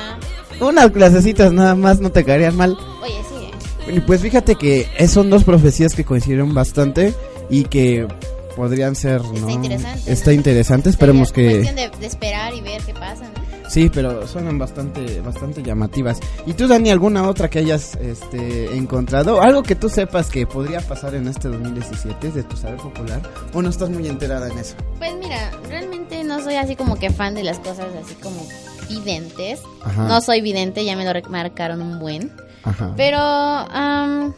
Unas 0.59 0.91
clasecitas 0.91 1.51
nada 1.51 1.75
más, 1.75 1.99
no 1.99 2.11
te 2.11 2.23
caerían 2.23 2.55
mal. 2.55 2.77
Oye, 3.03 3.21
sí. 3.29 3.91
eh. 3.91 4.03
Pues 4.05 4.21
fíjate 4.21 4.55
que 4.55 4.87
son 5.07 5.29
dos 5.29 5.43
profecías 5.43 5.93
que 5.93 6.05
coincidieron 6.05 6.53
bastante 6.53 7.13
y 7.49 7.65
que 7.65 8.07
podrían 8.55 8.95
ser, 8.95 9.21
¿no? 9.21 9.33
Está 9.33 9.51
interesante, 9.51 10.11
Está 10.11 10.31
¿no? 10.31 10.35
interesante, 10.35 10.89
esperemos 10.89 11.29
Sería 11.29 11.49
que 11.49 11.55
cuestión 11.61 11.75
de, 11.75 11.97
de 11.99 12.05
esperar 12.05 12.53
y 12.53 12.61
ver 12.61 12.81
qué 12.83 12.93
pasa, 12.93 13.23
¿no? 13.25 13.69
sí, 13.69 13.89
pero 13.91 14.27
suenan 14.27 14.59
bastante 14.59 15.21
bastante 15.21 15.63
llamativas. 15.63 16.19
¿Y 16.45 16.53
tú 16.53 16.67
Dani 16.67 16.91
alguna 16.91 17.27
otra 17.27 17.49
que 17.49 17.59
hayas 17.59 17.95
este 17.95 18.75
encontrado? 18.75 19.41
Algo 19.41 19.63
que 19.63 19.75
tú 19.75 19.89
sepas 19.89 20.29
que 20.29 20.45
podría 20.45 20.81
pasar 20.81 21.15
en 21.15 21.27
este 21.27 21.47
2017 21.47 22.31
de 22.31 22.43
tu 22.43 22.55
saber 22.55 22.77
popular 22.77 23.21
o 23.53 23.61
no 23.61 23.69
estás 23.69 23.89
muy 23.89 24.07
enterada 24.07 24.47
en 24.49 24.59
eso? 24.59 24.75
Pues 24.99 25.13
mira, 25.15 25.51
realmente 25.69 26.23
no 26.23 26.41
soy 26.43 26.55
así 26.55 26.75
como 26.75 26.97
que 26.97 27.09
fan 27.09 27.33
de 27.35 27.43
las 27.43 27.59
cosas 27.59 27.87
así 28.03 28.13
como 28.15 28.45
videntes. 28.89 29.59
Ajá. 29.83 30.07
No 30.07 30.21
soy 30.21 30.41
vidente, 30.41 30.85
ya 30.85 30.95
me 30.95 31.05
lo 31.05 31.13
remarcaron 31.13 31.81
un 31.81 31.99
buen. 31.99 32.31
Ajá. 32.63 32.93
Pero, 32.95 33.17
am, 33.17 34.33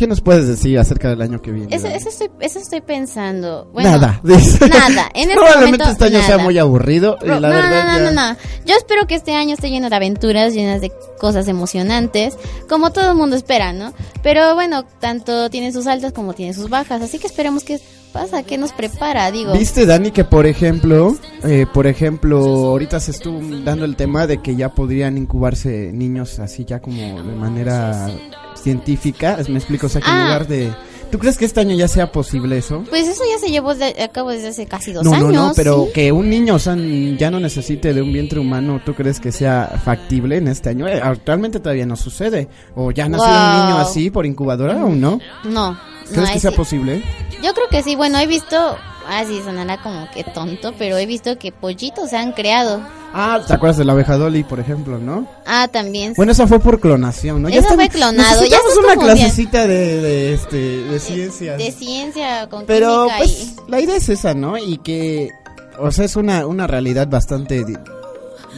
¿Qué 0.00 0.06
nos 0.06 0.22
puedes 0.22 0.48
decir 0.48 0.78
acerca 0.78 1.10
del 1.10 1.20
año 1.20 1.42
que 1.42 1.52
viene? 1.52 1.76
eso, 1.76 1.86
estoy, 1.86 2.30
eso 2.40 2.58
estoy 2.58 2.80
pensando. 2.80 3.68
Bueno, 3.70 3.90
nada. 3.90 4.18
Nada. 4.24 5.10
En 5.12 5.28
este 5.28 5.34
Probablemente 5.34 5.84
momento, 5.84 5.90
este 5.90 6.04
año 6.06 6.22
sea 6.26 6.38
muy 6.38 6.56
aburrido 6.56 7.18
y 7.20 7.26
Bro, 7.26 7.40
la 7.40 7.48
no, 7.50 7.54
verdad 7.54 7.84
no, 7.84 7.98
no, 7.98 8.10
no, 8.10 8.32
no. 8.32 8.36
Yo 8.64 8.76
espero 8.76 9.06
que 9.06 9.14
este 9.14 9.34
año 9.34 9.52
esté 9.52 9.68
lleno 9.68 9.90
de 9.90 9.96
aventuras, 9.96 10.54
llenas 10.54 10.80
de 10.80 10.90
cosas 11.18 11.48
emocionantes, 11.48 12.38
como 12.66 12.92
todo 12.92 13.10
el 13.10 13.16
mundo 13.18 13.36
espera, 13.36 13.74
¿no? 13.74 13.92
Pero 14.22 14.54
bueno, 14.54 14.86
tanto 14.86 15.50
tiene 15.50 15.70
sus 15.70 15.86
altas 15.86 16.14
como 16.14 16.32
tiene 16.32 16.54
sus 16.54 16.70
bajas, 16.70 17.02
así 17.02 17.18
que 17.18 17.26
esperemos 17.26 17.62
qué 17.62 17.78
pasa, 18.12 18.42
qué 18.42 18.58
nos 18.58 18.72
prepara, 18.72 19.30
digo. 19.30 19.52
¿Viste, 19.52 19.86
Dani, 19.86 20.10
que 20.10 20.24
por 20.24 20.46
ejemplo, 20.46 21.16
eh, 21.44 21.66
por 21.72 21.86
ejemplo, 21.86 22.38
ahorita 22.38 23.00
se 23.00 23.12
estuvo 23.12 23.40
dando 23.64 23.84
el 23.84 23.96
tema 23.96 24.26
de 24.26 24.38
que 24.38 24.56
ya 24.56 24.70
podrían 24.74 25.16
incubarse 25.18 25.90
niños 25.92 26.38
así 26.38 26.64
ya 26.64 26.80
como 26.80 26.96
de 27.22 27.32
manera 27.34 28.08
científica? 28.54 29.38
Me 29.48 29.58
explico, 29.58 29.86
o 29.86 29.88
sea, 29.88 30.00
que 30.00 30.08
en 30.10 30.16
Ah. 30.16 30.24
lugar 30.24 30.46
de... 30.46 30.72
¿Tú 31.10 31.18
crees 31.18 31.36
que 31.36 31.44
este 31.44 31.58
año 31.58 31.74
ya 31.74 31.88
sea 31.88 32.12
posible 32.12 32.56
eso? 32.58 32.84
Pues 32.88 33.08
eso 33.08 33.24
ya 33.28 33.36
se 33.44 33.50
llevó 33.50 33.74
de- 33.74 34.00
a 34.00 34.06
cabo 34.08 34.30
desde 34.30 34.48
hace 34.50 34.66
casi 34.66 34.92
dos 34.92 35.02
no, 35.04 35.12
años. 35.12 35.32
no, 35.32 35.46
no, 35.48 35.52
pero 35.56 35.86
¿sí? 35.86 35.92
que 35.92 36.12
un 36.12 36.30
niño, 36.30 36.54
o 36.54 36.58
sea, 36.60 36.76
ya 37.18 37.32
no 37.32 37.40
necesite 37.40 37.92
de 37.92 38.00
un 38.00 38.12
vientre 38.12 38.38
humano, 38.38 38.80
¿tú 38.86 38.94
crees 38.94 39.18
que 39.18 39.32
sea 39.32 39.80
factible 39.84 40.36
en 40.36 40.46
este 40.46 40.68
año? 40.68 40.86
Eh, 40.86 41.00
actualmente 41.02 41.58
todavía 41.58 41.84
no 41.84 41.96
sucede. 41.96 42.46
¿O 42.76 42.92
ya 42.92 43.08
nació 43.08 43.26
un 43.26 43.32
niño 43.66 43.78
así 43.78 44.08
por 44.10 44.24
incubadora 44.24 44.84
o 44.84 44.90
no? 44.90 45.18
No, 45.42 45.76
¿Crees 46.12 46.30
que 46.30 46.38
sea 46.40 46.52
posible? 46.52 47.02
Yo 47.42 47.54
creo 47.54 47.68
que 47.68 47.82
sí, 47.82 47.96
bueno, 47.96 48.18
he 48.18 48.26
visto, 48.26 48.76
ah, 49.08 49.24
sí, 49.26 49.40
sonará 49.44 49.82
como 49.82 50.10
que 50.10 50.24
tonto, 50.24 50.74
pero 50.78 50.98
he 50.98 51.06
visto 51.06 51.38
que 51.38 51.52
pollitos 51.52 52.10
se 52.10 52.16
han 52.16 52.32
creado. 52.32 52.82
Ah, 53.12 53.40
¿te 53.44 53.52
acuerdas 53.54 53.78
de 53.78 53.84
la 53.84 53.92
abeja 53.92 54.16
Dolly, 54.16 54.44
por 54.44 54.60
ejemplo, 54.60 54.98
no? 54.98 55.26
Ah, 55.46 55.68
también. 55.68 56.14
Bueno, 56.16 56.32
esa 56.32 56.46
fue 56.46 56.60
por 56.60 56.80
clonación, 56.80 57.42
¿no? 57.42 57.48
Eso 57.48 57.74
fue 57.74 57.88
clonado, 57.88 58.44
ya 58.44 58.56
estás 58.56 58.76
una 58.76 58.96
clasecita 58.96 59.66
de, 59.66 60.00
de, 60.00 60.34
este, 60.34 60.56
de 60.56 61.00
ciencias. 61.00 61.58
De 61.58 61.72
ciencia 61.72 62.48
con 62.48 62.66
Pero, 62.66 63.08
pues, 63.18 63.54
la 63.68 63.80
idea 63.80 63.96
es 63.96 64.08
esa, 64.08 64.34
¿no? 64.34 64.58
Y 64.58 64.78
que, 64.78 65.30
o 65.78 65.90
sea, 65.90 66.04
es 66.04 66.16
una, 66.16 66.46
una 66.46 66.66
realidad 66.66 67.08
bastante 67.08 67.64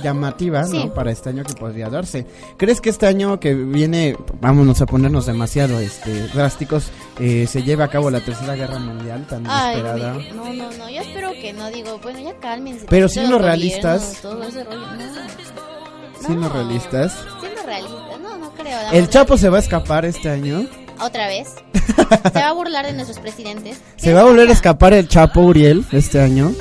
llamativa, 0.02 0.64
Sí. 0.64 0.78
¿no? 0.78 0.92
Para 0.94 1.10
este 1.12 1.30
año 1.30 1.44
que 1.44 1.54
podría 1.54 1.88
darse. 1.88 2.26
¿Crees 2.56 2.80
que 2.80 2.90
este 2.90 3.06
año 3.06 3.38
que 3.40 3.54
viene, 3.54 4.16
vámonos 4.40 4.80
a 4.82 4.86
ponernos 4.86 5.26
demasiado 5.26 5.78
este, 5.80 6.28
drásticos, 6.28 6.90
eh, 7.20 7.46
se 7.46 7.62
lleve 7.62 7.84
a 7.84 7.88
cabo 7.88 8.10
la 8.10 8.20
Tercera 8.20 8.54
Guerra 8.54 8.78
Mundial 8.78 9.26
tan. 9.26 9.44
Ay, 9.46 9.76
esperada? 9.76 10.14
no, 10.34 10.52
no, 10.52 10.70
no, 10.72 10.90
yo 10.90 11.00
espero 11.00 11.30
que 11.32 11.52
no, 11.52 11.70
digo, 11.70 11.98
bueno, 12.02 12.18
ya 12.20 12.34
cálmense. 12.38 12.86
Pero 12.88 13.08
siendo 13.08 13.38
realistas- 13.38 14.20
gobiernos, 14.22 14.22
Todo 14.22 14.42
ese 14.44 14.64
rollo, 14.64 14.78
no. 14.80 16.22
Siendo 16.26 16.48
No. 16.48 16.54
realistas. 16.54 17.12
Siendo 17.40 17.62
realistas, 17.64 18.20
no, 18.22 18.38
no 18.38 18.50
creo. 18.54 18.78
¿El. 18.92 19.08
Chapo 19.08 19.36
se 19.36 19.48
va 19.48 19.56
a 19.56 19.60
escapar 19.60 20.04
este 20.04 20.28
año? 20.30 20.66
Otra 21.00 21.26
vez. 21.26 21.48
se 22.32 22.38
va 22.38 22.48
a 22.48 22.52
burlar 22.52 22.86
de 22.86 22.92
nuestros 22.92 23.18
presidentes. 23.18 23.78
¿Se 23.96 24.08
¿Qué 24.08 24.14
va 24.14 24.20
a 24.20 24.24
volver 24.24 24.48
a 24.48 24.52
escapar 24.52 24.92
el 24.94 25.08
Chapo 25.08 25.40
Uriel 25.40 25.84
este 25.90 26.20
año? 26.20 26.52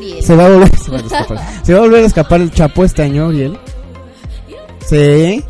Uriel. 0.00 0.24
Se 0.24 0.34
va 0.34 0.46
a 0.46 0.48
volver, 0.48 0.76
se 0.78 0.90
va 0.90 0.96
a 0.96 1.00
escapar. 1.00 1.38
Se 1.64 1.72
va 1.74 1.78
a 1.78 1.82
volver 1.82 2.02
a 2.04 2.06
escapar 2.06 2.40
el 2.40 2.50
Chapo 2.50 2.84
este 2.84 3.02
año, 3.02 3.26
Uriel. 3.28 3.58
Sí. 4.86 5.44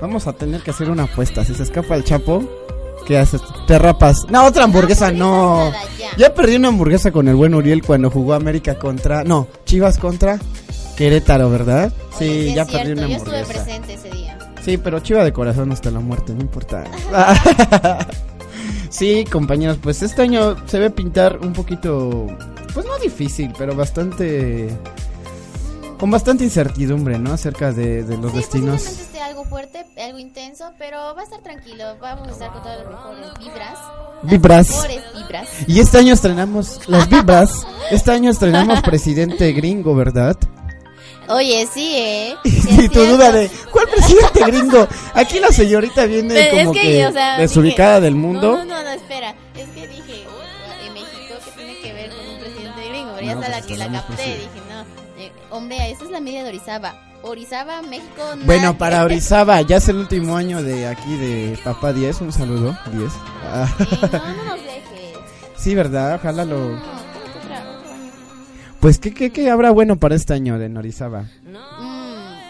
Vamos 0.00 0.26
a 0.26 0.32
tener 0.32 0.62
que 0.62 0.70
hacer 0.70 0.90
una 0.90 1.04
apuesta. 1.04 1.44
Si 1.44 1.54
se 1.54 1.62
escapa 1.64 1.96
el 1.96 2.04
Chapo, 2.04 2.42
¿qué 3.06 3.18
haces? 3.18 3.40
Te 3.66 3.78
rapas. 3.78 4.26
No, 4.30 4.46
otra 4.46 4.64
hamburguesa 4.64 5.10
no. 5.10 5.72
Ya. 6.16 6.32
Perdí 6.34 6.56
una 6.56 6.68
hamburguesa 6.68 7.10
con 7.10 7.26
el 7.28 7.34
buen 7.34 7.54
Uriel 7.54 7.82
cuando 7.82 8.10
jugó 8.10 8.34
América 8.34 8.78
contra, 8.78 9.24
no, 9.24 9.48
Chivas 9.64 9.98
contra 9.98 10.38
Querétaro, 10.96 11.50
¿verdad? 11.50 11.92
Sí, 12.18 12.24
Oye, 12.28 12.54
ya 12.54 12.62
es 12.62 12.68
perdí 12.70 12.92
una 12.92 13.06
Yo 13.08 13.16
estuve 13.16 13.38
hamburguesa. 13.38 13.64
presente 13.64 13.94
ese 13.94 14.10
día. 14.10 14.38
Sí, 14.64 14.76
pero 14.78 15.00
chiva 15.00 15.24
de 15.24 15.32
corazón 15.32 15.72
hasta 15.72 15.90
la 15.90 16.00
muerte, 16.00 16.34
no 16.34 16.40
importa. 16.42 16.84
sí, 18.90 19.24
compañeros, 19.30 19.78
pues 19.82 20.02
este 20.02 20.22
año 20.22 20.56
se 20.66 20.78
ve 20.78 20.90
pintar 20.90 21.38
un 21.42 21.52
poquito, 21.52 22.26
pues 22.74 22.86
no 22.86 22.98
difícil, 22.98 23.52
pero 23.56 23.74
bastante... 23.74 24.68
Con 25.98 26.12
bastante 26.12 26.44
incertidumbre, 26.44 27.18
¿no? 27.18 27.32
Acerca 27.32 27.72
de, 27.72 28.04
de 28.04 28.16
los 28.18 28.30
Sí, 28.30 28.36
destinos. 28.38 28.74
posiblemente 28.82 29.02
esté 29.02 29.20
algo 29.20 29.44
fuerte, 29.44 29.84
algo 30.00 30.18
intenso, 30.20 30.70
pero 30.78 30.96
va 31.16 31.22
a 31.22 31.24
estar 31.24 31.40
tranquilo. 31.42 31.96
Vamos 32.00 32.28
a 32.28 32.30
estar 32.30 32.52
con 32.52 32.62
todas 32.62 32.78
las 32.78 32.88
mejores 32.88 33.26
vibras. 33.40 33.78
Las 34.22 34.30
Vibras. 34.30 34.68
mejores 34.68 35.02
vibras. 35.16 35.48
Y 35.66 35.80
este 35.80 35.98
año 35.98 36.14
estrenamos 36.14 36.88
las 36.88 37.08
vibras. 37.08 37.66
Este 37.90 38.12
año 38.12 38.30
estrenamos 38.30 38.80
presidente 38.82 39.50
gringo, 39.52 39.96
¿verdad? 39.96 40.36
Oye, 41.30 41.66
sí, 41.74 41.94
¿eh? 41.96 42.34
Sí, 42.44 42.84
Y 42.84 42.88
tu 42.88 43.04
duda 43.04 43.32
de, 43.32 43.50
¿cuál 43.72 43.86
presidente 43.88 44.44
gringo? 44.46 44.86
Aquí 45.14 45.40
la 45.40 45.48
señorita 45.48 46.06
viene 46.06 46.32
Pero 46.32 46.58
como 46.58 46.72
es 46.74 46.80
que, 46.80 46.92
que, 46.92 47.06
o 47.06 47.12
sea, 47.12 47.38
desubicada 47.38 47.96
dije- 47.96 48.04
del 48.04 48.14
mundo. 48.14 48.56
No, 48.58 48.64
no, 48.64 48.82
no, 48.82 48.90
espera. 48.90 49.34
Es 49.56 49.68
que 49.70 49.77
hasta 53.46 53.60
la 53.60 53.66
que 53.66 53.76
la 53.76 53.90
capté. 53.92 54.14
pues. 54.14 54.38
Dije, 54.38 54.62
no, 54.70 55.22
eh, 55.22 55.32
hombre, 55.50 55.90
esa 55.90 56.04
es 56.04 56.10
la 56.10 56.20
media 56.20 56.42
de 56.42 56.48
Orizaba. 56.50 56.94
Orizaba, 57.22 57.82
México, 57.82 58.22
Bueno, 58.44 58.78
para. 58.78 59.04
Orizaba, 59.04 59.60
ya 59.62 59.78
es 59.78 59.88
el 59.88 59.96
último 59.96 60.36
año 60.36 60.62
de 60.62 60.86
aquí 60.86 61.16
de 61.16 61.58
Papá 61.64 61.92
10, 61.92 62.20
un 62.20 62.32
saludo, 62.32 62.78
10. 62.92 63.12
Ah, 63.44 63.66
Sí, 63.78 63.84
no, 64.00 64.08
no 64.34 64.44
nos 64.44 64.62
dejes. 64.62 65.18
sí, 65.56 65.74
¿verdad? 65.74 66.14
Ojalá 66.16 66.44
No, 66.44 66.54
lo... 66.54 66.66
año. 66.76 66.82
Pues, 68.80 68.98
¿qué, 69.00 69.12
qué, 69.12 69.30
qué 69.32 69.50
habrá 69.50 69.70
bueno 69.72 69.96
para 69.96 70.14
este 70.14 70.34
año 70.34 70.58
de 70.58 70.76
Orizaba? 70.78 71.22
Mm, 71.22 71.52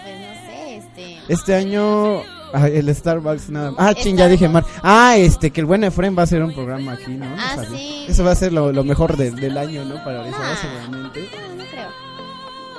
pues 0.03 0.21
no 0.21 0.35
sé, 0.47 0.77
este... 0.77 1.33
Este 1.33 1.55
año... 1.55 2.23
ah, 2.53 2.69
el 2.69 2.95
Starbucks 2.95 3.51
nada 3.51 3.73
Ah, 3.79 3.95
ching, 3.95 4.17
ya 4.17 4.29
dije 4.29 4.49
mal. 4.49 4.65
Ah, 4.83 5.17
este, 5.17 5.51
que 5.51 5.61
el 5.61 5.67
buen 5.67 5.85
Efren 5.85 6.17
va 6.17 6.23
a 6.23 6.25
hacer 6.25 6.43
un 6.43 6.53
programa 6.55 6.93
aquí, 6.93 7.13
¿no? 7.13 7.27
Ah, 7.39 7.57
sí. 7.71 8.07
Eso 8.09 8.25
va 8.25 8.33
a 8.33 8.35
ser 8.35 8.53
lo, 8.53 8.73
lo 8.73 8.85
mejor 8.85 9.17
de- 9.17 9.31
del 9.31 9.57
año, 9.59 9.85
¿no? 9.85 9.97
Para 10.05 10.21
Orizaba, 10.23 10.53
Ah. 10.53 10.57
seguramente. 10.61 11.21
No, 11.21 11.55
no 11.63 11.71
creo. 11.71 11.89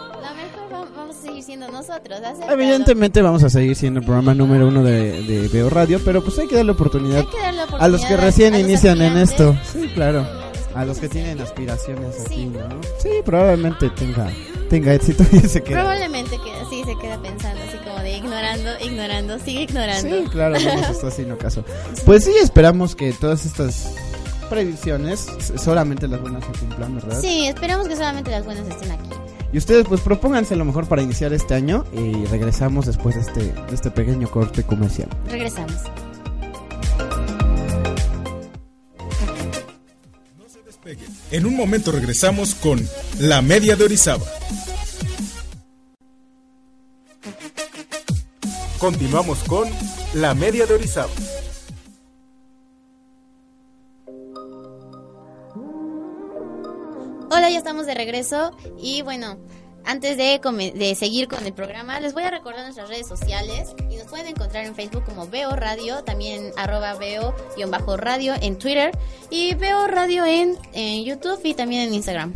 Lo 0.09 0.35
mejor 0.35 0.73
va- 0.73 0.97
vamos 0.97 1.15
a 1.15 1.21
seguir 1.21 1.43
siendo 1.43 1.67
nosotros. 1.71 2.19
Evidentemente 2.49 3.21
vamos 3.21 3.43
a 3.43 3.49
seguir 3.49 3.75
siendo 3.75 3.99
el 3.99 4.05
programa 4.05 4.33
número 4.33 4.67
uno 4.67 4.83
de, 4.83 5.23
de 5.23 5.47
Veo 5.49 5.69
Radio, 5.69 5.99
pero 6.03 6.23
pues 6.23 6.37
hay 6.39 6.47
que 6.47 6.55
darle 6.55 6.71
oportunidad 6.71 7.19
Hay 7.19 7.25
que 7.27 7.39
darle 7.39 7.61
a 7.61 7.65
los 7.65 7.69
oportunidad 7.73 8.07
que 8.07 8.17
recién 8.17 8.55
inician 8.55 9.01
en 9.01 9.17
esto. 9.17 9.55
Sí, 9.71 9.89
claro. 9.93 10.25
A 10.75 10.85
los 10.85 10.99
que 10.99 11.09
tienen 11.09 11.41
aspiraciones 11.41 12.21
aquí, 12.25 12.35
Sí. 12.35 12.45
¿no? 12.45 12.59
Sí, 13.01 13.09
probablemente 13.25 13.89
tenga, 13.89 14.27
tenga 14.69 14.93
éxito 14.93 15.23
y 15.31 15.39
se 15.39 15.61
queda. 15.61 15.81
Probablemente 15.81 16.37
que 16.37 16.51
sí 16.69 16.83
se 16.85 16.97
queda 16.97 17.21
pensando 17.21 17.61
así 17.67 17.77
como 17.77 17.99
de 17.99 18.17
ignorando, 18.17 18.69
ignorando, 18.81 19.39
sigue 19.39 19.63
ignorando. 19.63 20.17
Sí, 20.17 20.25
claro, 20.29 20.59
no 20.59 20.75
nos 20.75 20.89
está 20.89 21.07
haciendo 21.07 21.37
caso. 21.37 21.63
Pues 22.05 22.23
sí, 22.23 22.33
esperamos 22.41 22.95
que 22.95 23.11
todas 23.13 23.45
estas 23.45 23.93
predicciones 24.49 25.27
solamente 25.57 26.07
las 26.07 26.21
buenas 26.21 26.43
se 26.45 26.51
cumplan, 26.53 26.95
¿verdad? 26.95 27.19
Sí, 27.19 27.47
esperamos 27.47 27.87
que 27.87 27.95
solamente 27.95 28.31
las 28.31 28.45
buenas 28.45 28.67
estén 28.67 28.91
aquí. 28.91 29.09
Y 29.51 29.57
ustedes 29.57 29.85
pues 29.87 30.01
propónganse 30.01 30.55
lo 30.55 30.65
mejor 30.65 30.87
para 30.87 31.01
iniciar 31.01 31.33
este 31.33 31.55
año 31.55 31.83
y 31.91 32.25
regresamos 32.25 32.85
después 32.85 33.15
de 33.15 33.21
este, 33.21 33.41
de 33.41 33.75
este 33.75 33.91
pequeño 33.91 34.29
corte 34.29 34.63
comercial. 34.63 35.09
Regresamos. 35.29 35.75
En 41.31 41.45
un 41.45 41.55
momento 41.55 41.91
regresamos 41.91 42.55
con 42.55 42.87
La 43.19 43.41
Media 43.41 43.75
de 43.75 43.83
Orizaba. 43.85 44.25
Continuamos 48.79 49.39
con 49.43 49.69
La 50.13 50.33
Media 50.33 50.65
de 50.65 50.73
Orizaba. 50.73 51.11
Hola, 57.31 57.49
ya 57.51 57.57
estamos 57.57 57.85
de 57.85 57.93
regreso 57.93 58.57
y 58.81 59.01
bueno, 59.03 59.37
antes 59.85 60.17
de, 60.17 60.39
de 60.75 60.95
seguir 60.95 61.27
con 61.27 61.45
el 61.45 61.53
programa, 61.53 61.99
les 61.99 62.13
voy 62.13 62.23
a 62.23 62.31
recordar 62.31 62.63
nuestras 62.63 62.89
redes 62.89 63.07
sociales 63.07 63.73
y 63.89 63.95
nos 63.95 64.07
pueden 64.07 64.27
encontrar 64.27 64.65
en 64.65 64.75
Facebook 64.75 65.03
como 65.05 65.27
Veo 65.27 65.55
Radio, 65.55 66.03
también 66.03 66.51
arroba 66.57 66.95
Veo-radio 66.95 68.33
en 68.41 68.57
Twitter 68.57 68.91
y 69.29 69.55
Veo 69.55 69.87
Radio 69.87 70.25
en, 70.25 70.57
en 70.73 71.03
YouTube 71.03 71.39
y 71.43 71.53
también 71.53 71.87
en 71.87 71.93
Instagram. 71.93 72.33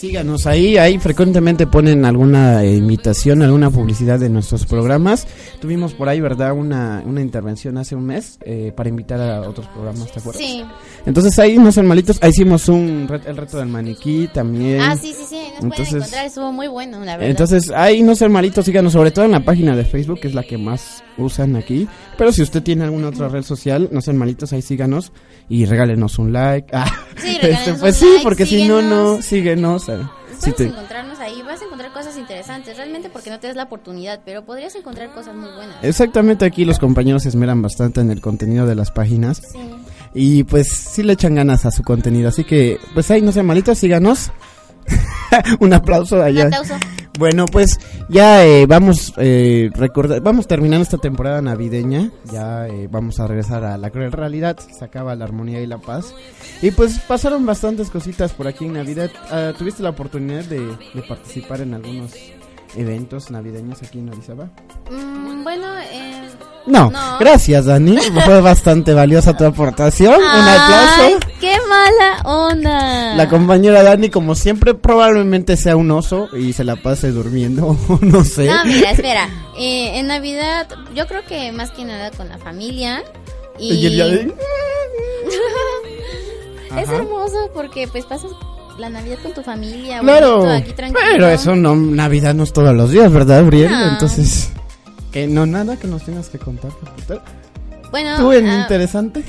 Síganos 0.00 0.46
ahí, 0.46 0.78
ahí 0.78 0.98
frecuentemente 0.98 1.66
ponen 1.66 2.06
alguna 2.06 2.64
invitación, 2.64 3.42
alguna 3.42 3.68
publicidad 3.70 4.18
de 4.18 4.30
nuestros 4.30 4.64
programas. 4.64 5.26
Tuvimos 5.60 5.92
por 5.92 6.08
ahí, 6.08 6.22
¿verdad? 6.22 6.54
Una, 6.54 7.02
una 7.04 7.20
intervención 7.20 7.76
hace 7.76 7.94
un 7.96 8.06
mes 8.06 8.38
eh, 8.46 8.72
para 8.74 8.88
invitar 8.88 9.20
a 9.20 9.42
otros 9.42 9.66
programas, 9.68 10.10
¿te 10.10 10.20
acuerdas? 10.20 10.40
Sí. 10.42 10.64
Entonces 11.04 11.38
ahí 11.38 11.58
no 11.58 11.70
son 11.70 11.86
malitos, 11.86 12.18
ahí 12.22 12.30
hicimos 12.30 12.66
un 12.70 13.06
ret- 13.08 13.26
el 13.26 13.36
reto 13.36 13.58
del 13.58 13.68
maniquí 13.68 14.26
también. 14.32 14.80
Ah, 14.80 14.96
sí, 14.96 15.12
sí, 15.12 15.24
sí, 15.28 15.36
nos 15.56 15.64
Entonces- 15.64 15.88
pueden 15.88 15.96
encontrar, 15.98 16.24
estuvo 16.26 16.52
muy 16.52 16.68
bueno, 16.68 17.00
la 17.04 17.18
verdad. 17.18 17.28
Entonces, 17.30 17.70
ahí 17.70 18.00
no 18.02 18.14
sean 18.14 18.32
malitos, 18.32 18.64
síganos 18.64 18.94
sobre 18.94 19.10
todo 19.10 19.26
en 19.26 19.32
la 19.32 19.44
página 19.44 19.76
de 19.76 19.84
Facebook, 19.84 20.20
que 20.20 20.28
es 20.28 20.34
la 20.34 20.44
que 20.44 20.56
más 20.56 21.04
usan 21.18 21.56
aquí. 21.56 21.86
Pero 22.16 22.32
si 22.32 22.40
usted 22.40 22.62
tiene 22.62 22.84
alguna 22.84 23.08
otra 23.08 23.28
red 23.28 23.42
social, 23.42 23.90
no 23.92 24.00
sean 24.00 24.16
malitos, 24.16 24.50
ahí 24.54 24.62
síganos 24.62 25.12
y 25.50 25.66
regálenos 25.66 26.18
un 26.18 26.32
like. 26.32 26.68
Ah, 26.72 26.90
Sí, 27.18 27.36
regálenos 27.42 27.80
pues 27.80 28.00
un 28.00 28.00
sí, 28.00 28.12
like, 28.14 28.22
porque 28.24 28.46
si 28.46 28.66
no, 28.66 28.80
no, 28.80 29.20
síguenos. 29.20 29.89
Síguenos. 29.96 30.10
eh. 30.10 30.34
Si 30.34 30.38
Puedes 30.52 30.56
te- 30.56 30.64
encontrarnos 30.66 31.18
ahí, 31.18 31.42
vas 31.42 31.60
a 31.60 31.64
encontrar 31.64 31.92
cosas 31.92 32.16
interesantes, 32.16 32.76
realmente 32.76 33.10
porque 33.10 33.30
no 33.30 33.38
te 33.40 33.46
das 33.48 33.56
la 33.56 33.64
oportunidad, 33.64 34.20
pero 34.24 34.44
podrías 34.44 34.74
encontrar 34.74 35.12
cosas 35.12 35.34
muy 35.34 35.50
buenas. 35.54 35.76
Exactamente, 35.82 36.44
aquí 36.44 36.64
los 36.64 36.78
compañeros 36.78 37.24
se 37.24 37.28
esmeran 37.30 37.60
bastante 37.62 38.00
en 38.00 38.10
el 38.10 38.20
contenido 38.20 38.66
de 38.66 38.74
las 38.74 38.90
páginas. 38.90 39.42
Sí. 39.52 39.58
Y 40.14 40.44
pues 40.44 40.68
sí 40.68 41.02
le 41.02 41.12
echan 41.12 41.34
ganas 41.34 41.66
a 41.66 41.70
su 41.70 41.82
contenido. 41.82 42.28
Así 42.30 42.44
que, 42.44 42.78
pues 42.94 43.10
ahí 43.10 43.22
no 43.22 43.32
sean 43.32 43.46
malitos, 43.46 43.78
síganos. 43.78 44.30
un 45.60 45.72
aplauso 45.72 46.16
Un 46.16 46.22
allá. 46.22 46.44
aplauso. 46.46 46.74
Bueno, 47.18 47.44
pues 47.44 47.78
ya 48.08 48.46
eh, 48.46 48.64
vamos 48.66 49.12
eh, 49.18 49.68
recordar, 49.74 50.22
vamos 50.22 50.46
terminando 50.46 50.84
esta 50.84 50.96
temporada 50.96 51.42
navideña. 51.42 52.10
Ya 52.32 52.66
eh, 52.66 52.88
vamos 52.90 53.20
a 53.20 53.26
regresar 53.26 53.62
a 53.64 53.76
la 53.76 53.90
cruel 53.90 54.12
realidad. 54.12 54.58
Se 54.58 54.84
acaba 54.84 55.14
la 55.14 55.24
armonía 55.24 55.60
y 55.60 55.66
la 55.66 55.78
paz. 55.78 56.14
Y 56.62 56.70
pues 56.70 56.98
pasaron 57.00 57.44
bastantes 57.44 57.90
cositas 57.90 58.32
por 58.32 58.46
aquí 58.48 58.64
en 58.64 58.72
Navidad. 58.74 59.10
Ah, 59.30 59.52
¿Tuviste 59.56 59.82
la 59.82 59.90
oportunidad 59.90 60.44
de, 60.44 60.60
de 60.60 61.02
participar 61.06 61.60
en 61.60 61.74
algunos 61.74 62.12
eventos 62.76 63.30
navideños 63.30 63.82
aquí 63.82 63.98
en 63.98 64.08
Orizaba? 64.10 64.48
Mm, 64.90 65.42
bueno, 65.42 65.66
eh, 65.92 66.28
No, 66.66 66.90
No. 66.90 67.18
gracias 67.18 67.64
Dani. 67.64 67.96
Fue 68.24 68.40
bastante 68.42 68.92
valiosa 68.94 69.36
tu 69.36 69.44
aportación. 69.44 70.14
Un 70.14 70.22
¡Ay, 70.30 70.58
aplauso. 70.58 71.26
¡Qué 71.40 71.56
mala 71.68 72.22
onda! 72.24 73.14
La 73.16 73.28
compañera 73.28 73.82
Dani, 73.82 74.10
como 74.10 74.34
siempre, 74.34 74.74
probablemente 74.74 75.56
sea 75.56 75.76
un 75.76 75.90
oso 75.90 76.28
y 76.36 76.52
se 76.52 76.64
la 76.64 76.76
pase 76.76 77.10
durmiendo. 77.12 77.76
no 78.02 78.24
sé. 78.24 78.46
No, 78.46 78.64
mira, 78.66 78.90
espera. 78.92 79.28
Eh, 79.58 79.98
en 79.98 80.06
Navidad, 80.06 80.68
yo 80.94 81.06
creo 81.06 81.24
que 81.26 81.50
más 81.52 81.70
que 81.70 81.84
nada 81.84 82.10
con 82.12 82.28
la 82.28 82.38
familia. 82.38 83.02
Y, 83.58 83.72
Y 83.74 83.86
el 83.86 83.92
día 83.92 84.06
de- 84.06 84.34
es 86.80 86.88
hermoso 86.88 87.50
porque 87.52 87.88
pues 87.88 88.04
pasas 88.06 88.30
la 88.80 88.88
Navidad 88.88 89.18
con 89.22 89.34
tu 89.34 89.42
familia. 89.42 90.00
Claro, 90.00 90.38
bonito, 90.38 90.54
aquí 90.54 90.72
tranquilo. 90.72 91.06
pero 91.10 91.28
eso 91.28 91.54
no, 91.54 91.76
Navidad 91.76 92.34
no 92.34 92.44
es 92.44 92.52
todos 92.52 92.74
los 92.74 92.90
días, 92.90 93.12
¿verdad, 93.12 93.44
Uriel? 93.44 93.70
No. 93.70 93.92
Entonces, 93.92 94.50
que 95.12 95.26
no 95.26 95.46
nada 95.46 95.76
que 95.76 95.86
nos 95.86 96.04
tengas 96.04 96.28
que 96.28 96.38
contar. 96.38 96.72
Bueno, 97.90 98.16
¿Tú 98.16 98.32
en 98.32 98.48
ah, 98.48 98.60
interesante? 98.62 99.22